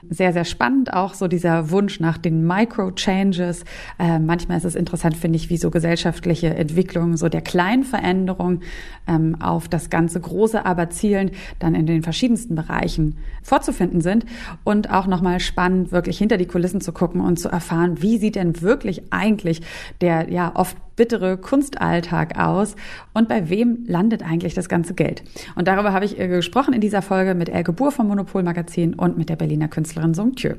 Sehr, 0.08 0.32
sehr 0.32 0.44
spannend 0.44 0.92
auch 0.92 1.14
so 1.14 1.26
dieser 1.26 1.72
Wunsch 1.72 1.98
nach 1.98 2.16
den 2.16 2.46
Micro-Changes. 2.46 3.64
Äh, 3.98 4.20
manchmal 4.20 4.58
ist 4.58 4.64
es 4.64 4.76
interessant, 4.76 5.16
finde 5.16 5.36
ich, 5.36 5.50
wie 5.50 5.56
so 5.56 5.70
gesellschaftliche 5.80 6.54
Entwicklungen 6.54 7.16
so 7.16 7.30
der 7.30 7.40
kleinen 7.40 7.84
Veränderung 7.84 8.60
ähm, 9.08 9.40
auf 9.40 9.66
das 9.66 9.88
ganze 9.88 10.20
große 10.20 10.66
aber 10.66 10.90
zielen 10.90 11.30
dann 11.58 11.74
in 11.74 11.86
den 11.86 12.02
verschiedensten 12.02 12.54
Bereichen 12.54 13.16
vorzufinden 13.42 14.02
sind 14.02 14.26
und 14.62 14.90
auch 14.90 15.06
nochmal 15.06 15.40
spannend, 15.40 15.90
wirklich 15.90 16.18
hinter 16.18 16.36
die 16.36 16.44
Kulissen 16.44 16.82
zu 16.82 16.92
gucken 16.92 17.22
und 17.22 17.38
zu 17.38 17.48
erfahren, 17.48 18.02
wie 18.02 18.18
sieht 18.18 18.36
denn 18.36 18.60
wirklich 18.60 19.04
eigentlich 19.10 19.62
der 20.02 20.30
ja 20.30 20.52
oft 20.54 20.76
bittere 21.00 21.38
Kunstalltag 21.38 22.38
aus 22.38 22.76
und 23.14 23.26
bei 23.26 23.48
wem 23.48 23.84
landet 23.86 24.22
eigentlich 24.22 24.52
das 24.52 24.68
ganze 24.68 24.92
Geld? 24.92 25.22
Und 25.56 25.66
darüber 25.66 25.94
habe 25.94 26.04
ich 26.04 26.20
äh, 26.20 26.28
gesprochen 26.28 26.74
in 26.74 26.82
dieser 26.82 27.00
Folge 27.00 27.34
mit 27.34 27.48
Elke 27.48 27.72
Buhr 27.72 27.90
vom 27.90 28.08
Monopol 28.08 28.42
Magazin 28.42 28.92
und 28.92 29.16
mit 29.16 29.30
der 29.30 29.36
Berliner 29.36 29.68
Künstlerin 29.68 30.12
Songtür. 30.12 30.58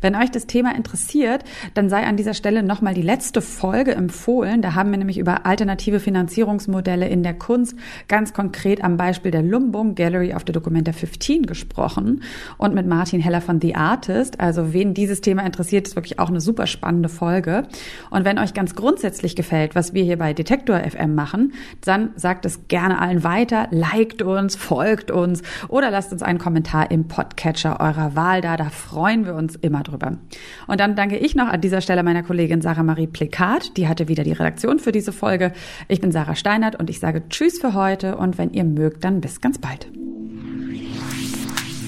Wenn 0.00 0.14
euch 0.14 0.30
das 0.30 0.46
Thema 0.46 0.76
interessiert, 0.76 1.42
dann 1.74 1.88
sei 1.88 2.04
an 2.04 2.16
dieser 2.16 2.34
Stelle 2.34 2.62
nochmal 2.62 2.94
die 2.94 3.02
letzte 3.02 3.42
Folge 3.42 3.92
empfohlen. 3.96 4.62
Da 4.62 4.76
haben 4.76 4.92
wir 4.92 4.98
nämlich 4.98 5.18
über 5.18 5.44
alternative 5.44 5.98
Finanzierungsmodelle 5.98 7.08
in 7.08 7.24
der 7.24 7.34
Kunst 7.34 7.74
ganz 8.06 8.32
konkret 8.32 8.84
am 8.84 8.96
Beispiel 8.96 9.32
der 9.32 9.42
Lumbung 9.42 9.96
Gallery 9.96 10.34
of 10.34 10.44
the 10.46 10.52
Documenta 10.52 10.92
15 10.92 11.46
gesprochen 11.46 12.22
und 12.58 12.76
mit 12.76 12.86
Martin 12.86 13.20
Heller 13.20 13.40
von 13.40 13.60
The 13.60 13.74
Artist. 13.74 14.38
Also 14.38 14.72
wen 14.72 14.94
dieses 14.94 15.20
Thema 15.20 15.44
interessiert, 15.44 15.88
ist 15.88 15.96
wirklich 15.96 16.20
auch 16.20 16.28
eine 16.28 16.40
super 16.40 16.68
spannende 16.68 17.08
Folge. 17.08 17.66
Und 18.10 18.24
wenn 18.24 18.38
euch 18.38 18.54
ganz 18.54 18.76
grundsätzlich 18.76 19.34
gefällt, 19.34 19.74
was 19.80 19.94
wir 19.94 20.04
hier 20.04 20.18
bei 20.18 20.34
Detektor 20.34 20.78
FM 20.78 21.14
machen, 21.14 21.54
dann 21.80 22.10
sagt 22.14 22.44
es 22.44 22.68
gerne 22.68 22.98
allen 22.98 23.24
weiter, 23.24 23.66
liked 23.70 24.20
uns, 24.20 24.54
folgt 24.54 25.10
uns 25.10 25.40
oder 25.68 25.90
lasst 25.90 26.12
uns 26.12 26.22
einen 26.22 26.38
Kommentar 26.38 26.90
im 26.90 27.08
Podcatcher 27.08 27.80
eurer 27.80 28.14
Wahl 28.14 28.42
da. 28.42 28.58
Da 28.58 28.68
freuen 28.68 29.24
wir 29.24 29.34
uns 29.34 29.56
immer 29.56 29.82
drüber. 29.82 30.18
Und 30.66 30.80
dann 30.80 30.96
danke 30.96 31.16
ich 31.16 31.34
noch 31.34 31.48
an 31.48 31.62
dieser 31.62 31.80
Stelle 31.80 32.02
meiner 32.02 32.22
Kollegin 32.22 32.60
Sarah 32.60 32.82
Marie 32.82 33.06
Plikat. 33.06 33.78
Die 33.78 33.88
hatte 33.88 34.06
wieder 34.06 34.22
die 34.22 34.32
Redaktion 34.32 34.80
für 34.80 34.92
diese 34.92 35.12
Folge. 35.12 35.54
Ich 35.88 36.02
bin 36.02 36.12
Sarah 36.12 36.34
Steinert 36.34 36.76
und 36.76 36.90
ich 36.90 37.00
sage 37.00 37.22
Tschüss 37.30 37.58
für 37.58 37.72
heute 37.72 38.18
und 38.18 38.36
wenn 38.36 38.50
ihr 38.50 38.64
mögt, 38.64 39.02
dann 39.02 39.22
bis 39.22 39.40
ganz 39.40 39.56
bald. 39.56 39.86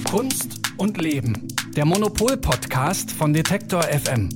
Kunst 0.09 0.49
und 0.77 0.99
Leben. 0.99 1.47
Der 1.77 1.85
Monopol-Podcast 1.85 3.11
von 3.11 3.33
Detektor 3.33 3.83
FM. 3.83 4.29